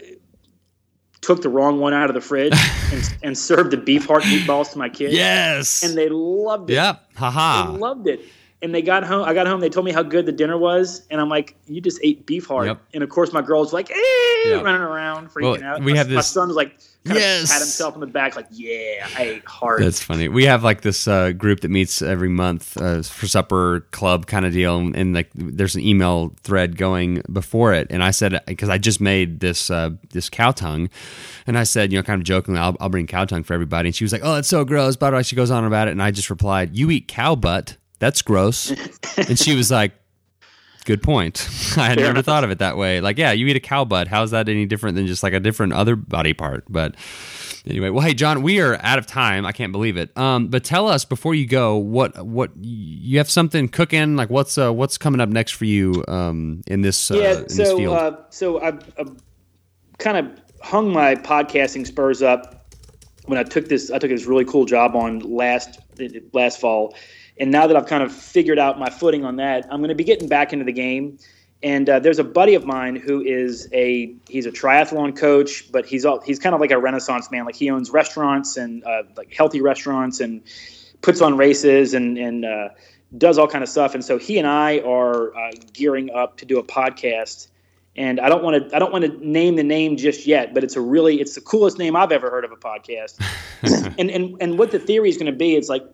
[1.21, 2.55] took the wrong one out of the fridge
[2.93, 5.15] and, and, served the beef heart meatballs to my kids.
[5.15, 6.75] Yes, and they loved it.
[6.75, 8.21] Yep, haha, they loved it.
[8.63, 9.29] And they got home.
[9.29, 9.61] I got home.
[9.61, 12.47] They told me how good the dinner was, and I'm like, "You just ate beef
[12.47, 12.81] heart." Yep.
[12.95, 13.95] And of course, my girl's like, "Eh,"
[14.47, 14.65] yep.
[14.65, 15.85] running around, freaking well, out.
[15.85, 16.17] We my, have this.
[16.17, 17.51] My son was like yes.
[17.51, 19.83] pat himself on the back like, yeah, I ate hard.
[19.83, 20.29] That's funny.
[20.29, 24.47] We have like this uh, group that meets every month uh, for supper club kind
[24.47, 27.89] of deal, and, and, like there's an email thread going before it.
[27.91, 30.89] And I said because I just made this uh, this cow tongue,
[31.47, 33.89] and I said you know kind of jokingly I'll, I'll bring cow tongue for everybody,
[33.89, 34.97] and she was like, oh, it's so gross.
[34.97, 37.35] By the way, she goes on about it, and I just replied, you eat cow
[37.35, 37.77] butt.
[38.01, 38.71] That's gross.
[39.17, 39.93] and she was like,
[40.85, 41.49] Good point.
[41.79, 43.01] I had never thought of it that way.
[43.01, 44.07] Like, yeah, you eat a cow butt.
[44.07, 46.65] How's that any different than just like a different other body part?
[46.69, 46.95] But
[47.67, 49.47] anyway, well, hey, Jon, we are out of time.
[49.47, 50.17] I can't believe it.
[50.17, 54.17] Um, but tell us before you go, what what you have something cooking?
[54.17, 57.11] Like, what's uh, what's coming up next for you um, in this?
[57.11, 58.69] Uh, yeah, in so this uh, so I,
[58.99, 59.05] I
[59.99, 62.71] kind of hung my podcasting spurs up
[63.25, 63.91] when I took this.
[63.91, 65.81] I took this really cool job on last
[66.33, 66.95] last fall
[67.39, 69.95] and now that I've kind of figured out my footing on that, I'm going to
[69.95, 71.19] be getting back into the game.
[71.63, 75.87] And uh, there's a buddy of mine who is a he's a triathlon coach, but
[75.87, 77.47] he's all, he's kind of like a renaissance man.
[77.47, 80.43] Like he owns restaurants and uh, like healthy restaurants and
[81.01, 82.69] puts on races and and uh,
[83.17, 83.95] does all kind of stuff.
[83.95, 87.49] And so he and I are uh, gearing up to do a podcast.
[87.97, 90.65] And I don't want to I don't want to name the name just yet, but
[90.65, 93.23] it's a really it's the coolest name I've ever heard of a podcast.
[93.99, 95.85] and and and what the theory is going to be is like.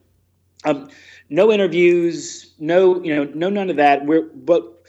[0.64, 0.90] Um,
[1.30, 4.04] no interviews, no, you know, no none of that.
[4.04, 4.84] We're but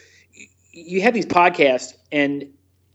[0.71, 2.45] you have these podcasts and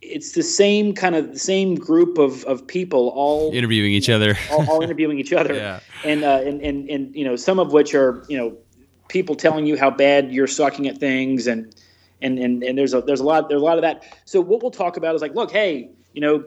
[0.03, 4.19] it's the same kind of the same group of, of people all interviewing each you
[4.19, 5.81] know, other, all, all, interviewing each other, yeah.
[6.05, 8.57] and, uh, and and and you know some of which are you know
[9.09, 11.75] people telling you how bad you're sucking at things, and
[12.21, 14.05] and and, and there's a there's a lot there's a lot of that.
[14.25, 16.45] So what we'll talk about is like, look, hey, you know,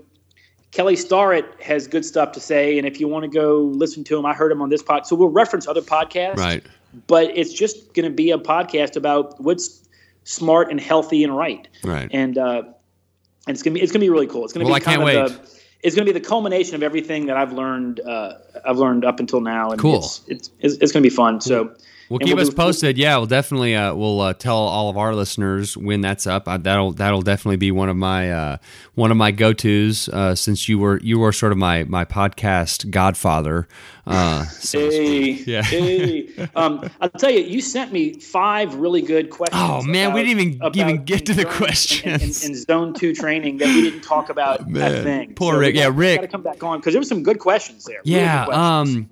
[0.71, 4.17] Kelly Starrett has good stuff to say, and if you want to go listen to
[4.17, 5.07] him, I heard him on this pod.
[5.07, 6.63] So we'll reference other podcasts, right?
[7.07, 9.87] But it's just going to be a podcast about what's
[10.23, 11.67] smart and healthy and right.
[11.83, 12.09] Right.
[12.11, 12.63] And uh,
[13.47, 14.43] and it's gonna be it's gonna be really cool.
[14.43, 15.13] It's gonna well, be I can't wait.
[15.13, 15.59] The,
[15.95, 18.01] going to be the culmination of everything that I've learned.
[18.01, 18.33] Uh,
[18.65, 19.97] I've learned up until now, and Cool.
[19.97, 21.41] it's it's, it's, it's going to be fun.
[21.41, 21.73] So.
[22.09, 22.97] Well, keep we'll us posted.
[22.97, 26.47] Yeah, we'll definitely uh, we'll uh, tell all of our listeners when that's up.
[26.47, 28.57] Uh, that'll that'll definitely be one of my uh,
[28.95, 32.05] one of my go tos uh, since you were you were sort of my my
[32.05, 33.67] podcast godfather.
[34.07, 34.79] Uh, so.
[34.89, 35.61] Hey, Yeah.
[35.61, 36.49] hey.
[36.55, 39.61] Um, I'll tell you, you sent me five really good questions.
[39.61, 42.43] Oh, man, we didn't even- even get to the questions.
[42.43, 44.95] in, in, in zone two training that we didn't talk about man.
[44.95, 45.33] a thing.
[45.35, 45.75] Poor we Rick.
[45.75, 46.17] Yeah, Rick.
[46.21, 47.99] Got to come back on because there were some good questions there.
[48.05, 48.45] Really Yeah.
[48.45, 48.95] good questions.
[48.97, 49.09] Um,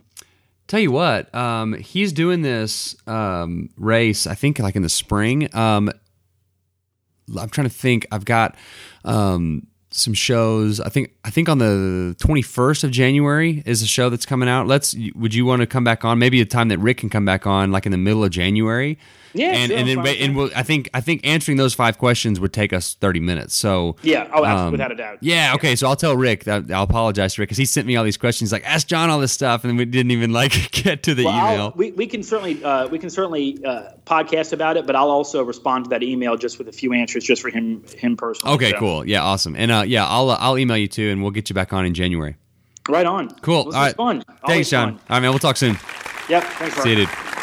[0.68, 4.28] tell you what, um, he's doing this um, race.
[4.28, 5.54] I think like in the spring.
[5.56, 5.90] Um,
[7.40, 8.06] I'm trying to think.
[8.12, 8.56] I've got
[9.04, 10.80] um, some shows.
[10.80, 14.68] I think I think on the 21st of January is a show that's coming out.
[14.68, 14.96] Let's.
[15.16, 16.20] Would you want to come back on?
[16.20, 18.98] Maybe a time that Rick can come back on, like in the middle of January.
[19.38, 22.40] Yeah, and sure, and then and we'll, I think I think answering those five questions
[22.40, 23.56] would take us 30 minutes.
[23.56, 24.30] So yeah.
[24.34, 25.20] Oh, um, without a doubt.
[25.22, 25.76] yeah, okay.
[25.76, 28.18] So I'll tell Rick that I'll apologize to Rick because he sent me all these
[28.18, 28.52] questions.
[28.52, 31.34] Like, ask Jon all this stuff, and we didn't even like get to the Well,
[31.34, 31.74] I'll- email.
[31.76, 35.44] we, we can certainly uh, we can certainly uh, podcast about it, but I'll also
[35.44, 38.56] respond to that email just with a few answers just for him him personally.
[38.56, 39.08] okay, So, cool.
[39.08, 39.56] Yeah, awesome.
[39.56, 41.86] And uh, yeah, I'll uh, I'll email you too, and we'll get you back on
[41.86, 42.36] in January.
[42.90, 43.30] Right on.
[43.42, 43.66] Cool.
[43.66, 43.96] This all right.
[43.96, 44.24] fun.
[44.26, 44.88] Thanks, Always Jon.
[44.94, 44.94] fun.
[45.10, 45.30] All right, man.
[45.32, 45.78] We'll talk soon.
[46.30, 46.44] Yep.
[46.44, 46.82] Thanks.
[46.84, 47.37] See you, dude.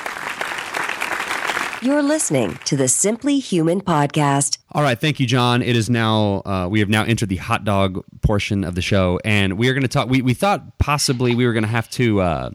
[1.85, 4.57] You're listening to the Simply Human podcast.
[4.73, 5.61] All right, thank you, Jon.
[5.61, 9.21] It is now uh, we have now entered the hot dog portion of the show,
[9.23, 10.09] and we are going to talk.
[10.09, 12.23] We we thought possibly we were going to have to.
[12.23, 12.51] Uh,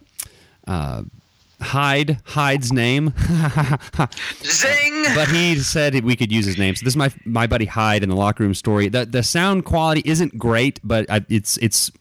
[0.65, 1.03] uh,
[1.61, 3.13] hide Hyde's name,
[4.43, 5.03] Zing!
[5.13, 6.73] but he said we could use his name.
[6.73, 8.89] So this is my my buddy Hyde in the locker room story.
[8.89, 11.91] The the sound quality isn't great, but I, it's it's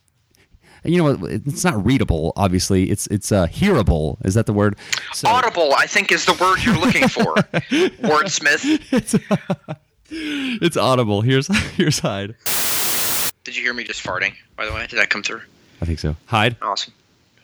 [0.85, 2.33] you know it's not readable.
[2.37, 4.19] Obviously, it's it's uh, hearable.
[4.25, 4.77] Is that the word?
[5.13, 7.35] So, Audible, I think, is the word you're looking for.
[8.05, 8.93] Wordsmith.
[8.93, 9.15] it's
[10.11, 11.21] it's audible.
[11.23, 12.35] Here's here's Hyde.
[13.45, 14.87] Did you hear me just farting, by the way?
[14.87, 15.43] Did that come through?
[15.81, 16.17] I think so.
[16.27, 16.57] Hyde.
[16.61, 16.93] Awesome.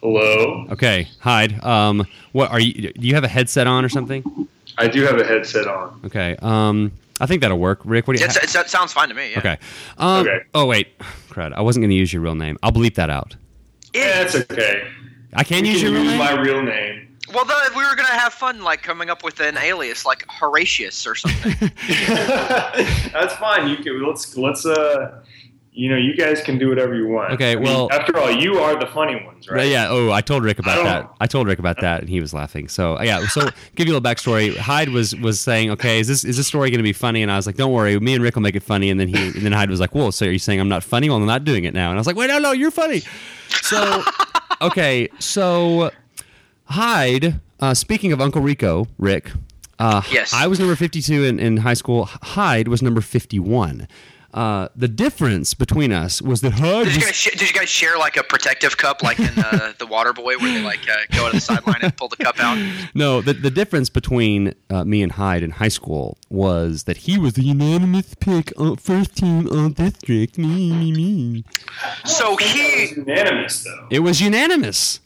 [0.03, 0.67] Hello.
[0.71, 1.63] Okay, Hyde.
[1.65, 2.93] Um, what are you?
[2.93, 4.49] Do you have a headset on or something?
[4.77, 6.01] I do have a headset on.
[6.05, 6.37] Okay.
[6.43, 7.81] Um, I think that'll work.
[7.85, 8.27] Rick, what do you?
[8.27, 9.31] It's, it's, it sounds fine to me.
[9.33, 9.39] Yeah.
[9.39, 9.59] okay.
[9.99, 10.41] Um, Okay.
[10.55, 10.99] Oh wait,
[11.31, 11.53] crud.
[11.53, 12.59] I wasn't going to use your real name.
[12.63, 13.37] I'll bleep that out.
[13.95, 14.89] Yeah, it's okay.
[15.35, 16.37] I can You use can your real use name.
[16.37, 17.17] my real name.
[17.33, 21.07] Well, the, we were gonna have fun, like coming up with an alias, like Horatius
[21.07, 21.53] or something.
[21.89, 23.69] That's fine.
[23.69, 25.23] You can let's let's uh,
[25.77, 27.33] you know, you guys can do whatever you want.
[27.33, 29.67] Okay, I mean, well- after all, you are the funny ones, right?
[29.67, 29.89] Yeah, yeah.
[29.91, 31.11] Oh, I told Rick about don't- that.
[31.21, 32.69] I told Rick about that, and he was laughing.
[32.69, 33.27] So yeah.
[33.27, 33.41] So
[33.75, 34.57] give you a little backstory.
[34.57, 37.23] Hyde was was saying, okay, is this is this story going to be funny?
[37.23, 38.89] And I was like, don't worry, me and Rick will make it funny.
[38.89, 40.85] And then he and then Hyde was like, whoa, so are you saying I'm not
[40.85, 41.09] funny?
[41.09, 41.91] Well, I'm not doing it now.
[41.91, 43.03] And I was like, wait, no, no, you're funny.
[43.63, 44.03] So
[44.63, 45.91] okay, so
[46.67, 47.41] Hyde.
[47.61, 49.31] Uh, speaking of Uncle Rico, Rick.
[49.79, 50.33] Uh, Yes.
[50.33, 52.05] I was number 52 in, in high school.
[52.07, 53.89] Hyde was number 51.
[54.35, 57.69] Uh, the difference between us was that Hyde Did you guys sh- did you guys
[57.69, 60.97] share like a protective cup, like in uh, the Water Boy, where they like uh,
[61.17, 62.59] go to the sideline and pull the cup out?
[62.95, 67.17] No, the, the difference between uh, me and Hyde in high school was that he
[67.17, 70.37] was the unanimous pick on first team on district.
[70.37, 71.45] Me, me, me.
[72.05, 73.87] So It he was unanimous though.
[73.91, 74.99] It was unanimous.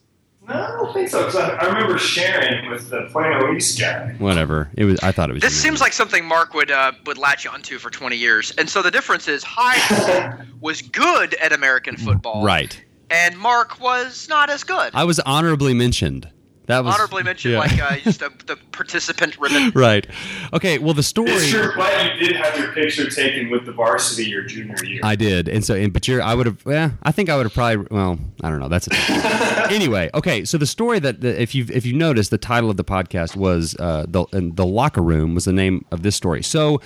[0.49, 1.23] No, I don't think so.
[1.25, 4.15] 'cause I, I remember sharing with the Plano East guy.
[4.19, 4.71] Whatever.
[4.77, 4.99] It was.
[5.01, 5.43] I thought it was.
[5.43, 8.53] This seems like something Mark would uh, would latch onto for 20 years.
[8.59, 12.83] And so the difference is Hyde was good at American football, right.
[13.11, 14.91] And Mark was not as good.
[14.95, 16.29] I was honorably mentioned.
[16.69, 17.61] That was Honorably mentioned, yeah.
[17.61, 19.71] like uh, just a, the participant ribbon.
[19.75, 20.07] right.
[20.53, 20.77] Okay.
[20.77, 21.31] Well, the story.
[21.31, 25.01] It's true, but you did have your picture taken with the varsity your junior year.
[25.03, 27.47] I did, and so, and, but you're, I would have, yeah, I think I would
[27.47, 28.69] have probably, well, I don't know.
[28.69, 28.93] That's a,
[29.73, 30.11] anyway.
[30.12, 32.85] Okay, so the story that, the, if you've, if you noticed, the title of the
[32.85, 36.43] podcast was uh, the and the locker room was the name of this story.
[36.43, 36.83] So.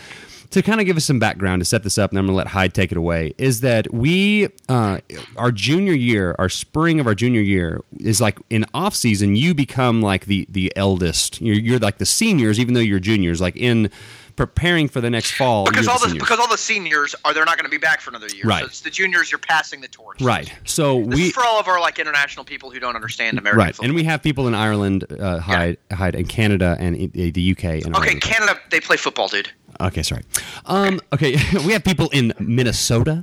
[0.53, 2.37] To kind of give us some background to set this up, and I'm going to
[2.37, 4.99] let Hyde take it away, is that we, uh,
[5.37, 9.35] our junior year, our spring of our junior year, is like in off season.
[9.35, 11.41] You become like the the eldest.
[11.41, 13.41] You're, you're like the seniors, even though you're juniors.
[13.41, 13.91] Like in
[14.37, 16.23] preparing for the next fall, Because all the seniors.
[16.23, 18.45] because all the seniors are they're not going to be back for another year.
[18.45, 18.61] Right.
[18.61, 20.21] So it's the juniors you're passing the torch.
[20.23, 20.53] right.
[20.65, 23.75] So This we for all of our like international people who don't understand American right,
[23.75, 23.87] football.
[23.87, 27.65] and we have people in Ireland, uh, Hyde, Hyde, and Canada, and uh, the UK.
[27.85, 28.15] And okay.
[28.17, 29.51] Canada they play football, dude.
[29.81, 30.23] Okay, sorry.
[30.67, 31.33] Um, okay,
[31.67, 33.23] we have people in Minnesota.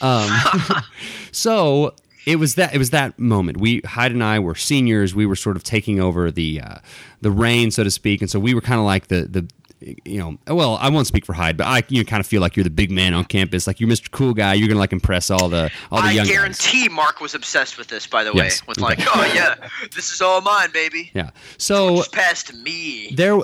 [0.00, 0.30] Um,
[1.32, 1.94] so
[2.26, 3.58] it was that it was that moment.
[3.58, 5.14] We Hyde and I were seniors.
[5.14, 6.74] We were sort of taking over the uh,
[7.20, 9.48] the reign, so to speak, and so we were kind of like the the.
[9.80, 12.42] You know, well, I won't speak for Hyde, but I you know, kind of feel
[12.42, 13.66] like you're the big man on campus.
[13.66, 14.10] Like you're Mr.
[14.10, 14.54] Cool Guy.
[14.54, 16.30] You're gonna like impress all the all the I young guys.
[16.30, 18.44] I guarantee Mark was obsessed with this, by the way.
[18.44, 18.84] Yes, With okay.
[18.84, 19.54] like, oh yeah,
[19.94, 21.10] this is all mine, baby.
[21.14, 21.30] Yeah.
[21.56, 23.14] So to me.
[23.14, 23.38] there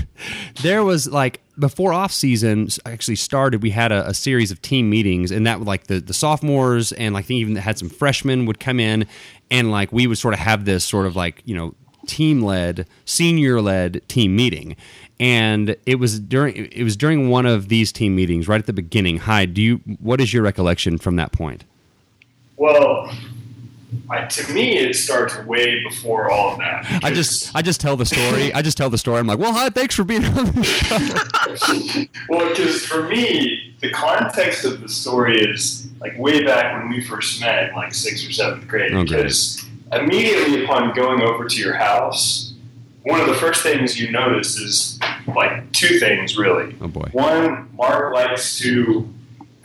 [0.62, 4.90] there was like before off season actually started, we had a, a series of team
[4.90, 8.80] meetings, and that like the the sophomores and like even had some freshmen would come
[8.80, 9.06] in,
[9.50, 11.74] and like we would sort of have this sort of like you know
[12.06, 14.76] team led, senior led team meeting.
[15.20, 18.72] And it was during it was during one of these team meetings, right at the
[18.72, 19.18] beginning.
[19.18, 19.76] Hi, do you?
[20.00, 21.64] What is your recollection from that point?
[22.56, 23.12] Well,
[24.10, 27.02] I, to me, it starts way before all of that.
[27.02, 28.52] I just I just tell the story.
[28.52, 29.18] I just tell the story.
[29.18, 32.04] I'm like, well, hi, thanks for being on the show.
[32.28, 37.02] well, because for me, the context of the story is like way back when we
[37.02, 38.92] first met, in like sixth or seventh grade.
[38.92, 39.08] Oh, great.
[39.08, 42.54] because immediately upon going over to your house,
[43.02, 44.93] one of the first things you notice is
[45.26, 46.76] like two things really.
[46.80, 47.08] Oh boy.
[47.12, 49.08] One, Mark likes to,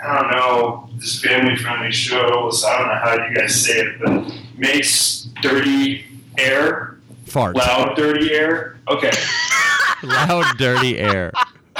[0.03, 2.63] I don't know, this family friendly shows.
[2.63, 6.05] I don't know how you guys say it, but makes dirty
[6.37, 7.55] air, Fart.
[7.55, 8.79] loud, dirty air.
[8.87, 9.11] Okay.
[10.01, 11.31] Loud, dirty air.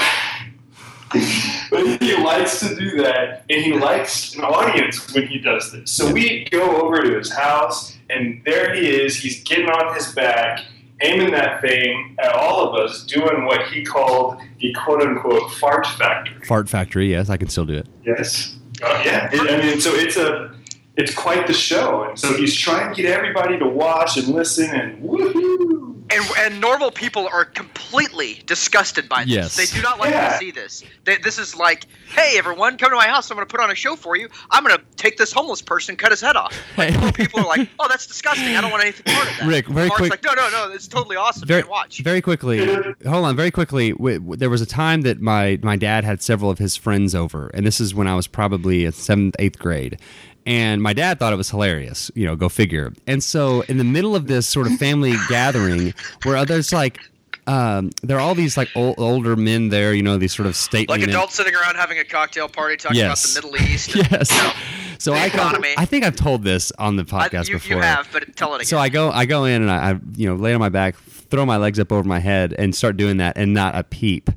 [1.70, 5.90] but he likes to do that, and he likes an audience when he does this.
[5.90, 9.16] So we go over to his house, and there he is.
[9.16, 10.64] He's getting on his back,
[11.02, 15.86] aiming that thing at all of us, doing what he called the quote unquote fart
[15.86, 16.44] factory.
[16.44, 17.10] Fart factory.
[17.10, 17.86] Yes, I can still do it.
[18.04, 18.56] Yes.
[18.82, 19.28] Uh, yeah.
[19.32, 20.54] It, I mean, so it's a.
[20.96, 24.68] It's quite the show, and so he's trying to get everybody to watch and listen,
[24.70, 25.89] and woohoo!
[26.12, 29.32] And, and normal people are completely disgusted by this.
[29.32, 29.56] Yes.
[29.56, 30.32] They do not like Yeah.
[30.32, 30.82] to see this.
[31.04, 33.30] They, this is like, hey, everyone, come to my house.
[33.30, 34.28] I'm going to put on a show for you.
[34.50, 36.52] I'm going to take this homeless person, cut his head off.
[36.74, 36.90] Hey.
[37.12, 38.56] People are like, oh, that's disgusting.
[38.56, 39.46] I don't want anything part of that.
[39.46, 41.46] Rick, very Mark's quick- like, no, no, no, it's totally awesome.
[41.46, 42.00] very, Man, watch.
[42.00, 42.64] very quickly.
[42.66, 43.92] Hold on, very quickly.
[43.92, 47.14] W- w- there was a time that my my dad had several of his friends
[47.14, 49.98] over, and this is when I was probably in seventh, eighth grade.
[50.46, 52.92] And my dad thought it was hilarious, you know, go figure.
[53.06, 55.92] And so, in the middle of this sort of family gathering,
[56.24, 56.98] where others like,
[57.46, 60.56] um, there are all these like ol- older men there, you know, these sort of
[60.56, 61.10] stately like men.
[61.10, 63.36] adults sitting around having a cocktail party talking Yes.
[63.36, 63.94] about the Middle East.
[63.94, 64.30] and, Yes.
[64.30, 64.52] you know,
[64.98, 65.50] So I, go.
[65.76, 67.76] I think I've told this on the I- podcast you, before.
[67.76, 68.66] you have, but tell it again.
[68.66, 70.96] So I go, I go in and I, I, you know, lay on my back,
[70.96, 74.30] throw my legs up over my head, and start doing that, and not a peep.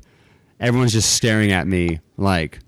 [0.60, 2.58] Everyone's just staring at me like,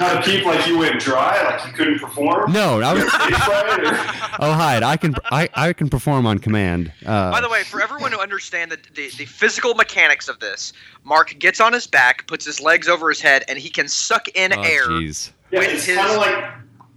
[0.00, 2.52] Not a peep like you went dry, like you couldn't perform.
[2.52, 3.20] no, I was, Stage
[4.40, 6.92] oh Hyde, I can, I, I can perform on command.
[7.06, 10.72] Uh, By the way, for everyone to understand the, the, the physical mechanics of this,
[11.04, 14.28] Mark gets on his back, puts his legs over his head, and he can suck
[14.34, 14.86] in oh, air.
[14.88, 15.30] jeez.
[15.50, 16.44] Yeah, With it's his- kind of like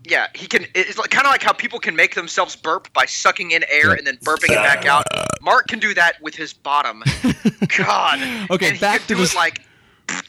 [0.04, 0.66] Yeah, he can.
[0.76, 3.92] It's like, kind of like how people can make themselves burp by sucking in air
[3.94, 5.06] and then burping it back out.
[5.42, 7.04] Mark can do that with his bottom.
[7.78, 8.20] God.
[8.52, 9.62] Okay, and he back can to do this- it like,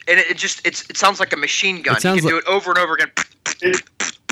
[0.08, 1.96] and it, it just it's it sounds like a machine gun.
[1.96, 3.10] It sounds he can like- do it over and over again.
[3.60, 3.82] it's,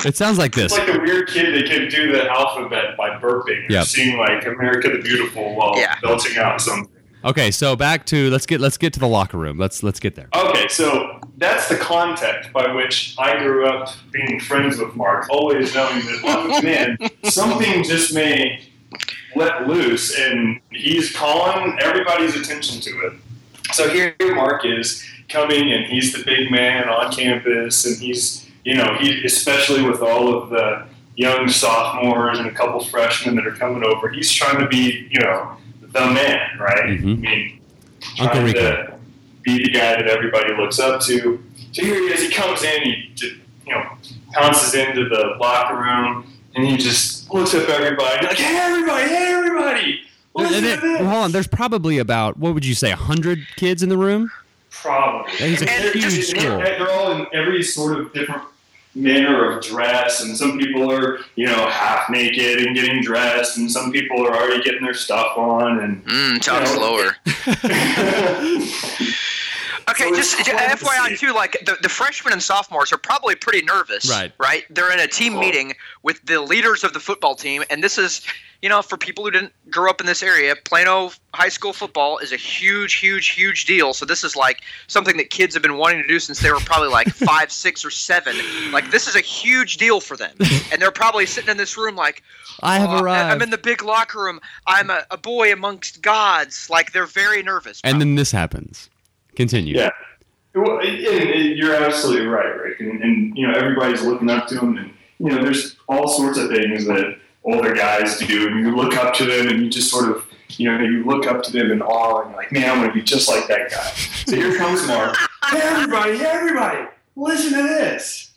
[0.05, 0.73] It sounds like this.
[0.73, 3.69] it's like a weird kid that can do the alphabet by burping.
[3.69, 3.85] Or Yep.
[3.85, 5.95] Seeing like America the Beautiful while Yeah.
[6.03, 6.91] belching out something.
[7.23, 9.59] Okay, so back to let's get let's get to the locker room.
[9.59, 10.29] Let's let's get there.
[10.35, 15.75] Okay, so that's the context by which I grew up being friends with Mark, always
[15.75, 18.63] knowing that one oh, man, something just may
[19.37, 23.13] let loose, and he's calling everybody's attention to it.
[23.73, 28.75] So here Mark is coming, and he's the big man on campus, and he's, you
[28.77, 33.53] know, he especially with all of the young sophomores and a couple freshmen that are
[33.53, 36.85] coming over, he's trying to be, you know, the man, right?
[37.01, 37.19] Mhm.
[37.19, 37.61] I mean,
[38.19, 38.61] Uncle trying Rico.
[38.61, 38.95] to
[39.43, 41.43] be the guy that everybody looks up to.
[41.73, 42.23] So here he is.
[42.23, 42.83] He comes in.
[42.83, 43.35] He just,
[43.67, 43.87] you know
[44.33, 49.09] pounces into the locker room, and he just looks up everybody like, "Hey, everybody!
[49.09, 50.01] Hey, everybody!
[50.35, 53.83] Listen And to it- hold on, there's probably about what would you say, hundred kids
[53.83, 54.31] in the room?
[54.71, 55.33] Probably.
[55.33, 56.59] He's a They're huge just- school.
[56.59, 58.43] They're all in every sort of different
[58.95, 63.71] manner of dress, and some people are, you know, half naked and getting dressed, and
[63.71, 67.17] some people are already getting their stuff on, and Mm, talk You know, slower.
[69.91, 72.99] Okay, just it's j- fun to FYI too, like the, the freshmen and sophomores are
[72.99, 74.33] probably pretty nervous, Right.
[74.39, 74.65] Right?
[74.71, 75.41] They're in a team Cool.
[75.43, 78.23] meeting with the leaders of the football team, and this is,
[78.63, 82.19] you know, for people who didn't grow up in this area, Plano high school football
[82.19, 83.95] is a huge, huge, huge deal.
[83.95, 86.59] So this is like something that kids have been wanting to do since they were
[86.61, 88.37] probably like five, six, or seven.
[88.73, 90.35] Like this is a huge deal for them,
[90.73, 92.23] and they're probably sitting in this room like,
[92.63, 93.33] I have oh, arrived.
[93.33, 94.41] I'm in the big locker room.
[94.67, 96.69] I'm a, a boy amongst gods.
[96.69, 97.81] Like they're very nervous.
[97.83, 98.91] and then this happens.
[99.35, 99.77] Continue.
[99.77, 99.91] Yeah.
[100.55, 102.81] Well, and, and you're absolutely right, Rick.
[102.81, 106.39] And, and you know everybody's looking up to him, and you know there's all sorts
[106.39, 109.91] of things that older guys do, and you look up to them, and you just
[109.91, 112.69] sort of you know you look up to them in awe, and you're like, man,
[112.69, 113.91] I want to be just like that guy.
[114.27, 115.17] So here comes Mark.
[115.51, 116.19] hey, everybody!
[116.19, 116.89] Hey, everybody!
[117.15, 118.33] Listen to this.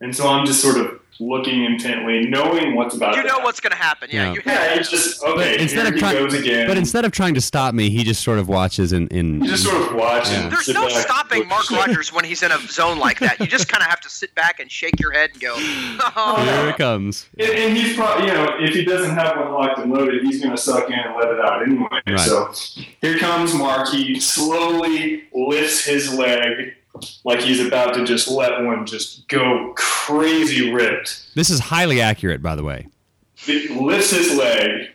[0.00, 3.10] And so I'm just sort of looking intently, knowing what's about.
[3.12, 3.44] To happen, you to know happen.
[3.44, 4.08] what's going to happen.
[4.12, 4.32] Yeah, Yeah.
[4.34, 5.34] you Yeah, have it's just okay.
[5.34, 6.66] But instead here of he trying, goes again.
[6.66, 9.50] but instead of trying to stop me, he just sort of watches and in, you
[9.50, 10.32] just sort of watches.
[10.32, 10.48] Yeah.
[10.48, 13.38] There's no back, stopping look- Mark Rogers when he's in a zone like that.
[13.40, 16.42] You just kind of have to sit back and shake your head and go, oh,
[16.60, 17.28] Here it comes.
[17.38, 20.40] And, and he's probably, you know, if he doesn't have one locked and loaded, he's
[20.40, 21.88] going to suck in and let it out anyway.
[22.06, 22.18] Right.
[22.20, 22.52] So
[23.00, 23.88] here comes Mark.
[23.88, 26.74] He slowly lifts his leg
[27.24, 31.34] like he's about to just let one just go crazy ripped.
[31.34, 32.88] This is highly accurate, by the way.
[33.34, 34.90] He lifts his leg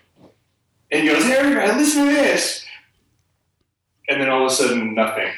[0.92, 2.66] and goes, Hey, everybody, listen to this.
[4.08, 5.32] And then all of a sudden, nothing.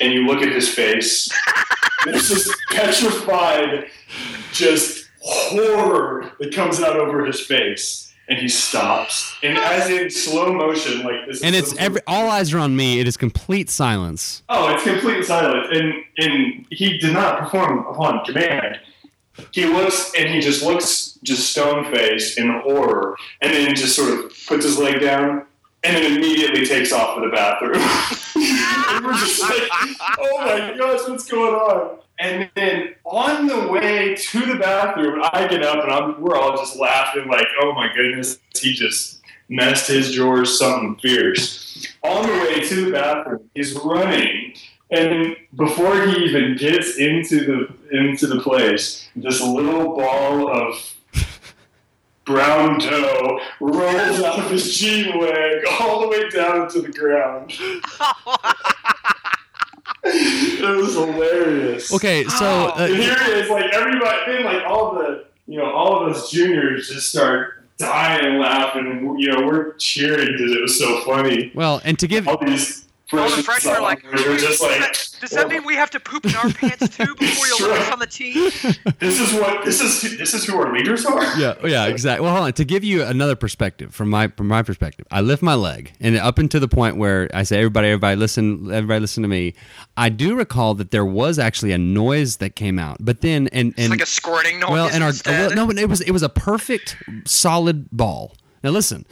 [0.00, 1.28] And you look at his face.
[2.04, 3.86] There's this petrified,
[4.52, 8.13] just horror that comes out over his face.
[8.28, 9.36] And he stops.
[9.42, 12.98] And as in slow motion, like this And it's every all eyes are on me.
[13.00, 14.42] It is complete silence.
[14.48, 15.68] Oh, it's complete silence.
[15.70, 18.78] And and he did not perform upon command.
[19.52, 24.10] He looks and he just looks just stone faced in horror and then just sort
[24.10, 25.44] of puts his leg down
[25.82, 27.74] and then immediately takes off to the bathroom.
[27.76, 29.68] and we're just like,
[30.18, 31.98] oh my gosh, what's going on?
[32.18, 36.56] And then on the way to the bathroom, I get up and I'm, we're all
[36.56, 41.86] just laughing like, oh my goodness, he just messed his drawers something fierce.
[42.02, 44.54] On the way to the bathroom, he's running,
[44.90, 50.94] and before he even gets into the into the place, this little ball of
[52.24, 57.52] brown dough rolls out of his jean leg all the way down to the ground.
[60.04, 61.92] it was hilarious.
[61.92, 65.70] Okay, so And uh, here it is, like everybody, then like all the, you know,
[65.70, 70.78] all of us juniors just start dying laughing, you know we're cheering because it was
[70.78, 71.50] so funny.
[71.54, 74.62] well, and to give All these All the freshmen, freshmen are like, sophomores were just
[74.62, 74.80] like,
[75.20, 77.92] does that mean we have to poop in our pants too before you let us
[77.92, 78.34] on the team?
[78.98, 80.18] this is what this is.
[80.18, 81.22] This is who our leaders are.
[81.38, 82.24] yeah, oh, yeah, exactly.
[82.24, 82.52] Well, hold on.
[82.54, 86.16] To give you another perspective from my from my perspective, I lift my leg, and
[86.16, 89.54] up until the point where I say, "Everybody, everybody, listen, everybody, listen to me."
[89.96, 93.70] I do recall that there was actually a noise that came out, but then and
[93.72, 95.54] It's and like a squirting noise well, and our instead.
[95.54, 96.96] no, but it was it was a perfect
[97.26, 98.34] solid ball.
[98.64, 99.04] Now listen,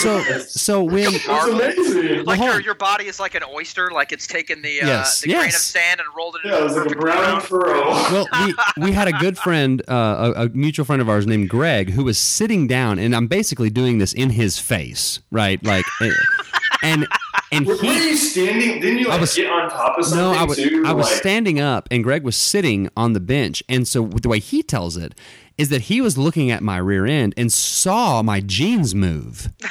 [0.00, 2.24] so so when It's amazing.
[2.24, 5.32] like your, your body is like an oyster, like it's taken the uh, Yes, the
[5.32, 6.52] grain of sand and rolled it in.
[6.52, 7.90] Yeah, it was like a perfect brown furrow.
[8.12, 8.54] well, we,
[8.84, 12.04] we had a good friend, uh, a, a mutual friend of ours named Greg, who
[12.04, 15.60] was sitting down, and I'm basically doing this in his face, right?
[15.64, 16.10] Like, eh,
[16.84, 17.08] and
[17.52, 18.10] and Were, were he.
[18.10, 18.80] you standing?
[18.80, 20.84] Didn't you like I was- get on top of something No, I was too?
[20.86, 24.28] I was like, standing up, and Greg was sitting on the bench, and so the
[24.28, 25.14] way he tells it
[25.58, 29.50] is that he was looking at my rear end and saw my jeans move.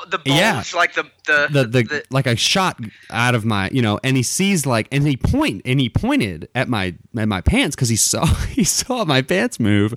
[0.00, 0.62] the, bu- the bulge, Yeah.
[0.74, 2.80] like the the, the, the, like a shot
[3.10, 6.48] out of my you know and he sees like and he point and he pointed
[6.54, 9.94] at my at my pants because he saw he saw my pants move.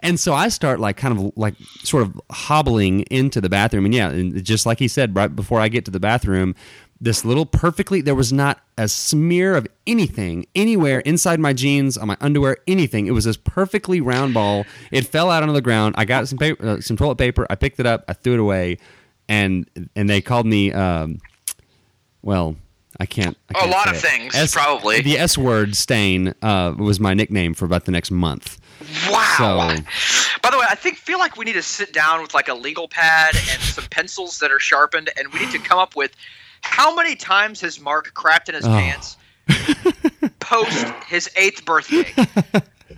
[0.00, 3.84] And so i start like kind of like sort of hobbling into the bathroom.
[3.84, 6.54] And yeah and just like he said right before i get to the bathroom
[7.02, 12.06] this little perfectly there was not a smear of anything anywhere inside my jeans on
[12.06, 13.06] my underwear anything.
[13.06, 14.66] It was this perfectly round ball.
[14.90, 15.94] It fell out onto the ground.
[15.96, 17.46] I got some paper uh, some toilet paper.
[17.48, 18.04] I picked it up.
[18.06, 18.76] I threw it away
[19.30, 19.66] and
[19.96, 21.18] and they called me um
[22.22, 22.56] well
[22.98, 24.00] i can't I A can't lot of it.
[24.00, 25.00] things, S- probably.
[25.00, 28.58] the s word stain uh was my nickname for about the next month
[29.10, 29.34] Wow.
[29.76, 29.82] So-
[30.42, 32.54] By the way, I think feel like we need to sit down with like a
[32.54, 36.12] legal pad and some pencils that are sharpened, and we need to come up with
[36.62, 38.70] how many times has Mark crapped in his Oh.
[38.70, 39.16] pants
[40.40, 42.06] post his eighth birthday?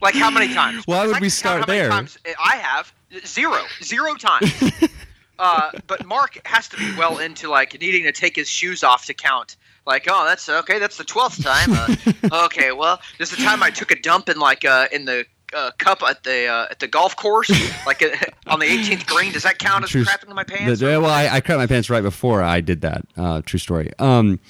[0.00, 0.84] Like how many times?
[0.86, 1.90] Why would we start there?
[1.92, 2.92] I have
[3.26, 4.52] zero, zero times.
[5.38, 9.06] uh, but Mark has to be well into like needing to take his shoes off
[9.06, 9.56] to count.
[9.86, 10.78] Like, oh, that's okay.
[10.78, 11.70] That's the twelfth time.
[11.72, 15.04] Uh, okay, well, this is the time I took a dump in like uh, in
[15.04, 15.24] the
[15.54, 17.50] uh, cup at the uh, at the golf course,
[17.86, 18.10] like uh,
[18.46, 19.32] on the 18th green.
[19.32, 20.80] Does that count as True- crapping in my pants?
[20.80, 23.02] The- well, I, I cut my pants right before I did that.
[23.16, 23.90] Uh, true story.
[23.98, 24.40] Um,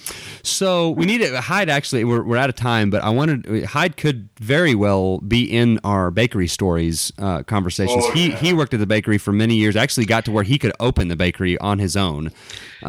[0.42, 1.68] so we need to Hyde.
[1.68, 5.78] Actually, we're, we're out of time, but I wanted Hyde could very well be in
[5.84, 8.04] our bakery stories uh, conversations.
[8.06, 8.36] Oh, he yeah.
[8.36, 9.76] he worked at the bakery for many years.
[9.76, 12.30] Actually, got to where he could open the bakery on his own.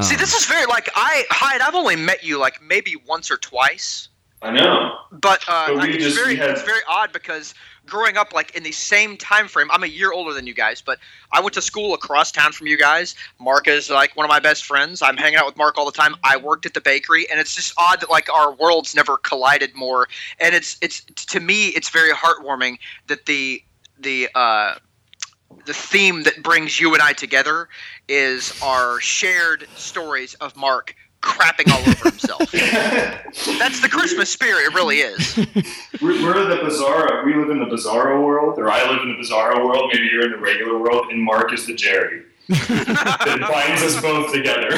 [0.01, 1.61] See, this is very like I Hyde.
[1.61, 4.09] I've only met you like maybe once or twice.
[4.41, 4.95] I know.
[5.11, 7.53] But, uh, But I mean, it's very we had- it's very odd because
[7.86, 10.82] growing up like in the same time frame, I'm a year older than you guys,
[10.82, 11.00] but
[11.32, 13.16] I went to school across town from you guys.
[13.40, 15.02] Mark is like one of my best friends.
[15.02, 16.16] I'm hanging out with Mark all the time.
[16.24, 19.76] I worked at the bakery, and it's just odd that like our worlds never collided
[19.76, 20.08] more.
[20.40, 22.78] And it's it's to me, it's very heartwarming
[23.08, 23.64] that the
[24.00, 24.76] the uh,
[25.66, 27.70] the theme that brings you and I together
[28.08, 32.52] is our shared stories of Mark crapping all over himself.
[33.60, 34.66] That's the Christmas spirit.
[34.66, 35.38] It really is.
[36.02, 37.26] We're, we're the bizarro.
[37.26, 39.90] We live in the bizarro world, or I live in the bizarro world.
[39.94, 42.24] Maybe you're in the regular world, and Mark is the Jerry.
[42.50, 44.70] that binds us both together.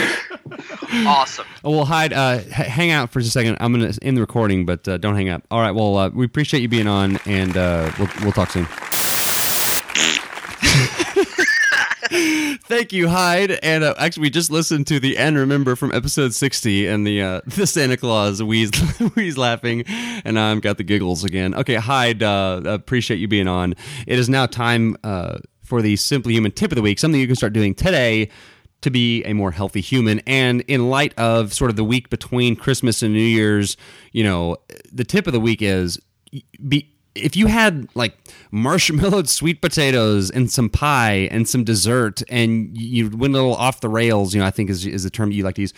[1.07, 1.47] Awesome.
[1.63, 3.57] Oh, well, Hyde, uh, h- hang out for just a second.
[3.59, 5.43] I'm going to end the recording, but uh, don't hang up.
[5.49, 5.71] All right.
[5.71, 8.67] Well, uh, we appreciate you being on, and uh, we'll, we'll talk soon.
[12.63, 13.51] Thank you, Hyde.
[13.51, 15.37] And uh, actually, we just listened to the end.
[15.37, 18.71] remember from episode 60, and the uh, the Santa Claus wheeze
[19.15, 21.53] wheeze laughing, and I've got the giggles again.
[21.55, 23.75] Okay, Hyde, uh, appreciate you being on.
[24.07, 27.27] It is now time uh, for the Simply Human tip of the week, something you
[27.27, 28.29] can start doing today
[28.81, 30.19] to be a more healthy human.
[30.27, 33.77] And in light of sort of the week between Christmas and New Year's,
[34.11, 34.57] you know,
[34.91, 35.99] the tip of the week is
[36.67, 38.15] be if you had like
[38.51, 43.81] marshmallowed sweet potatoes and some pie and some dessert and you went a little off
[43.81, 45.73] the rails, you know, I think is is the term you like to use.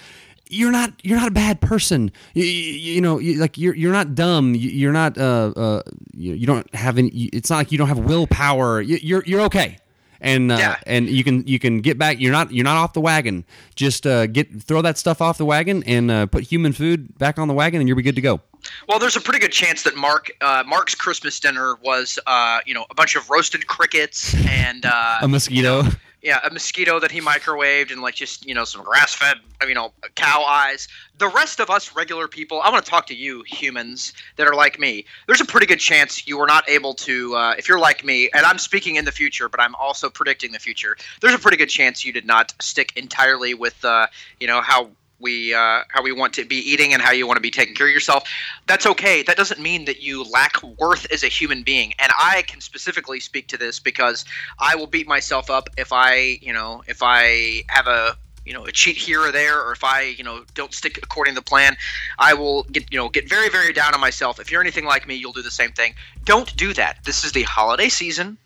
[0.50, 2.12] You're not you're not a bad person.
[2.34, 4.56] You, you, you know, you, like you're you're not dumb.
[4.56, 5.82] You, you're not uh uh
[6.14, 7.10] you, don't have any.
[7.10, 8.82] It's not like you don't have willpower.
[8.82, 9.78] You, you're you're okay
[10.22, 10.78] and uh, Yeah.
[10.86, 12.20] and you can you can get back.
[12.20, 13.46] You're not you're not off the wagon.
[13.76, 17.38] Just uh, get throw that stuff off the wagon and uh, put human food back
[17.38, 18.42] on the wagon, and you'll be good to go.
[18.88, 22.74] Well, there's a pretty good chance that Mark uh, Mark's Christmas dinner was, uh, you
[22.74, 25.84] know, a bunch of roasted crickets and uh, A mosquito.
[26.22, 29.38] yeah, a mosquito that he microwaved and like just you know some grass-fed,
[29.68, 30.88] you know, cow eyes.
[31.18, 34.54] The rest of us regular people, I want to talk to you humans that are
[34.54, 35.06] like me.
[35.26, 38.30] There's a pretty good chance you were not able to, uh, if you're like me,
[38.36, 40.96] and I'm speaking in the future, but I'm also predicting the future.
[41.22, 44.08] There's a pretty good chance you did not stick entirely with, uh,
[44.40, 44.90] you know, how
[45.20, 47.76] we uh, how we want to be eating and how you want to be taking
[47.76, 48.30] care of yourself.
[48.68, 49.24] That's okay.
[49.24, 51.94] That doesn't mean that you lack worth as a human being.
[52.00, 54.26] And I can specifically speak to this because
[54.60, 58.66] I will beat myself up if I, you know, if I have a you know
[58.66, 61.44] a cheat here or there or if i you know don't stick according to the
[61.44, 61.76] plan
[62.18, 65.06] i will get you know get very very down on myself if you're anything like
[65.06, 65.94] me you'll do the same thing
[66.24, 68.38] don't do that this is the holiday season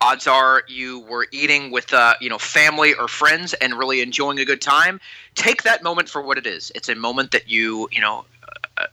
[0.00, 4.38] odds are you were eating with uh, you know family or friends and really enjoying
[4.38, 5.00] a good time
[5.34, 6.72] take that moment for what it is.
[6.74, 8.24] It's a moment that you you know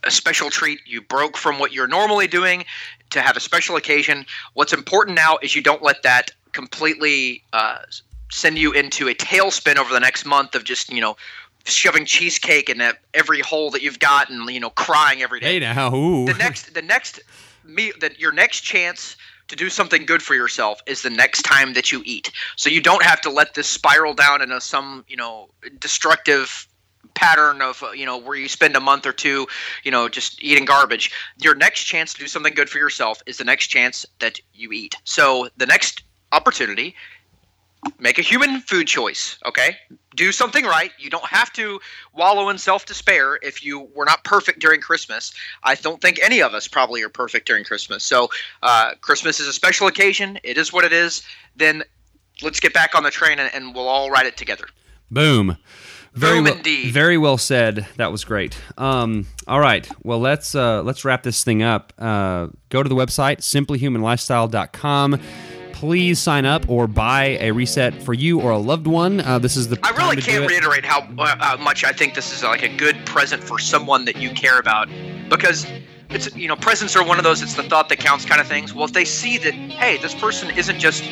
[0.04, 0.80] a- special treat.
[0.86, 2.64] You broke from what you're normally doing
[3.10, 4.26] to have a special occasion.
[4.54, 7.78] What's important now is you don't let that completely uh,
[8.30, 11.16] send you into a tailspin over the next month of just you know
[11.64, 12.82] shoving cheesecake in
[13.14, 15.54] every hole that you've got and you know crying every day.
[15.54, 16.26] Hey now, ooh.
[16.26, 17.20] the next the next
[17.64, 19.16] me that your next chance
[19.52, 22.32] to do something good for yourself is the next time that you eat.
[22.56, 26.66] So you don't have to let this spiral down into some you know destructive
[27.14, 29.46] pattern of uh, you know where you spend a month or two
[29.84, 31.12] you know just eating garbage.
[31.38, 34.72] Your next chance to do something good for yourself is the next chance that you
[34.72, 34.94] eat.
[35.04, 36.96] So the next opportunity
[37.98, 39.76] make a human food choice okay
[40.14, 41.80] do something right you don't have to
[42.14, 46.54] wallow in self-despair if you were not perfect during christmas i don't think any of
[46.54, 48.28] us probably are perfect during christmas so
[48.62, 51.22] uh, christmas is a special occasion it is what it is
[51.56, 51.82] then
[52.42, 54.66] let's get back on the train and, and we'll all ride it together
[55.12, 55.58] Boom.
[56.14, 56.92] Very Boom well, indeed.
[56.92, 57.86] Very well said.
[57.96, 58.58] That was great.
[58.78, 59.88] Um, all right.
[60.02, 61.92] Well, let's uh, let's wrap this thing up.
[61.98, 65.20] Uh, go to the website simplyhumanlifestyle.com.
[65.82, 69.18] Please sign up or buy a reset for you or a loved one.
[69.18, 70.48] Uh, this is the I really can't it.
[70.48, 74.04] reiterate how, uh, how much I think this is like a good present for someone
[74.04, 74.88] that you care about
[75.28, 75.66] because
[76.08, 78.46] it's you know presents are one of those it's the thought that counts kind of
[78.46, 78.72] things.
[78.72, 81.02] Well, if they see that hey, this person isn't just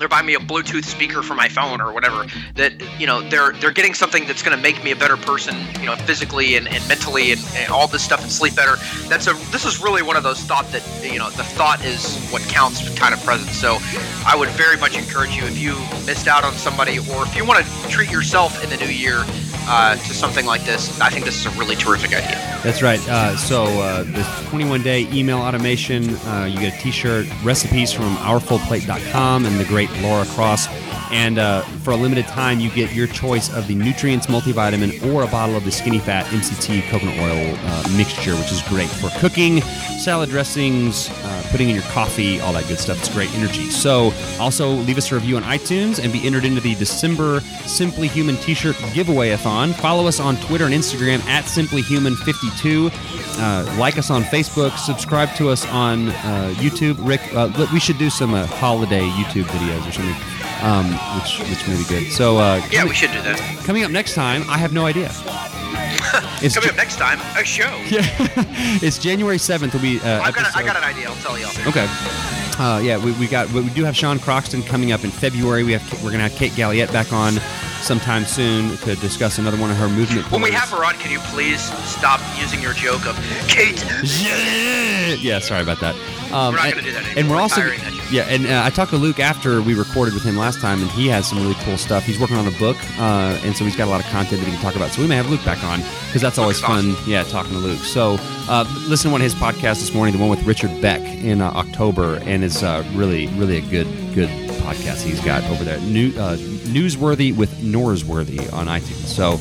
[0.00, 3.52] they're buying me a Bluetooth speaker for my phone or whatever that you know they're
[3.52, 6.66] they're getting something that's going to make me a better person you know physically and,
[6.68, 8.76] and mentally and, and all this stuff and sleep better.
[9.08, 12.18] That's a this is really one of those thought that you know the thought is
[12.30, 13.50] what counts kind of present.
[13.50, 13.78] So
[14.26, 15.74] i would very much encourage you if you
[16.06, 19.24] missed out on somebody or if you want to treat yourself in the new year
[19.66, 22.50] uh, to something like this i think this is a really terrific idea.
[22.62, 23.00] That's right.
[23.08, 28.16] Uh, so uh, the 21 day email automation, uh, you get a t-shirt, recipes from
[28.16, 30.68] ourfullplate.com and the great Laura Cross.
[31.10, 35.22] And uh, for a limited time, you get your choice of the nutreince multivitamin or
[35.22, 39.10] a bottle of the Skinny Fat MCT coconut oil uh, mixture, which is great for
[39.18, 39.60] cooking,
[39.98, 42.98] salad dressings, uh, putting in your coffee, all that good stuff.
[42.98, 43.70] It's great energy.
[43.70, 48.08] So also leave us a review on iTunes and be entered into the December Simply
[48.08, 49.72] Human t-shirt giveaway-a-thon.
[49.74, 52.90] Follow us on Twitter and Instagram at simplyhuman52.
[53.38, 54.76] Uh, like us on Facebook.
[54.76, 56.96] Subscribe to us on uh, YouTube.
[57.06, 60.14] Rick, uh, we should do some holiday YouTube videos or something,
[60.62, 60.86] um,
[61.20, 62.12] which which may be good.
[62.12, 65.10] So uh, yeah we should do that coming up next time, I have no idea.
[66.42, 68.00] It's, coming up next time a show Yeah,
[68.80, 69.74] it's January seventh.
[69.74, 70.00] Will be.
[70.00, 71.86] Uh, I've got, a, I got an idea i'll tell you Okay.
[72.58, 75.64] Uh, yeah, we, we got we do have Sean Croxton coming up in February.
[75.64, 77.34] We have we're gonna have Kate Galliett back on
[77.82, 80.30] sometime soon to discuss another one of her movement.
[80.30, 83.16] When we have her on, can you please stop using your joke of
[83.48, 83.82] Kate?
[84.22, 85.38] Yeah, yeah.
[85.40, 85.94] Sorry about that.
[86.32, 87.36] Um, We're not and- gonna do that And anymore.
[87.36, 87.99] we're also Retiring that joke.
[88.10, 88.22] Yeah.
[88.28, 91.08] And uh, I talked to Luke after we recorded with him last time, and he
[91.08, 92.04] has some really cool stuff.
[92.04, 94.46] He's working on a book, uh, and so he's got a lot of content that
[94.46, 94.90] he can talk about.
[94.90, 96.94] So we may have Luke back on because that's always fun.
[97.06, 97.80] Yeah, talking to Luke.
[97.80, 98.16] So
[98.48, 101.40] uh, listen to one of his podcasts this morning, the one with Richard Beck in
[101.40, 105.80] uh, October, and it's uh, really, really a good, good podcast he's got over there.
[105.80, 109.06] New, uh, newsworthy with Norsworthy on iTunes.
[109.06, 109.38] So.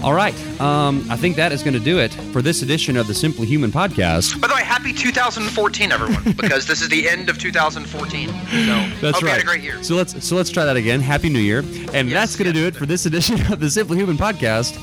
[0.00, 3.08] All right, um, I think that is going to do it for this edition of
[3.08, 4.40] the Simply Human podcast.
[4.40, 8.28] By the way, happy 2014, everyone, because this is the end of 2014.
[8.28, 9.22] So That's right.
[9.22, 9.82] you had a great year.
[9.82, 11.00] So let's so let's try that again.
[11.00, 11.60] Happy New Year,
[11.92, 12.62] and Yes, that's going to yes.
[12.62, 14.78] do it for this edition of the Simply Human podcast.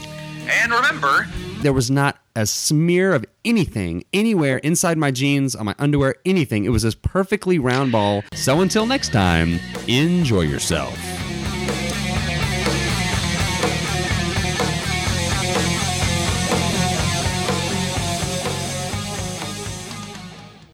[0.49, 1.28] And remember,
[1.61, 6.66] There was not a smear of anything anywhere inside my jeans, on my underwear, anything.
[6.66, 8.24] It was this perfectly round ball.
[8.34, 11.14] So until next time, enjoy yourself.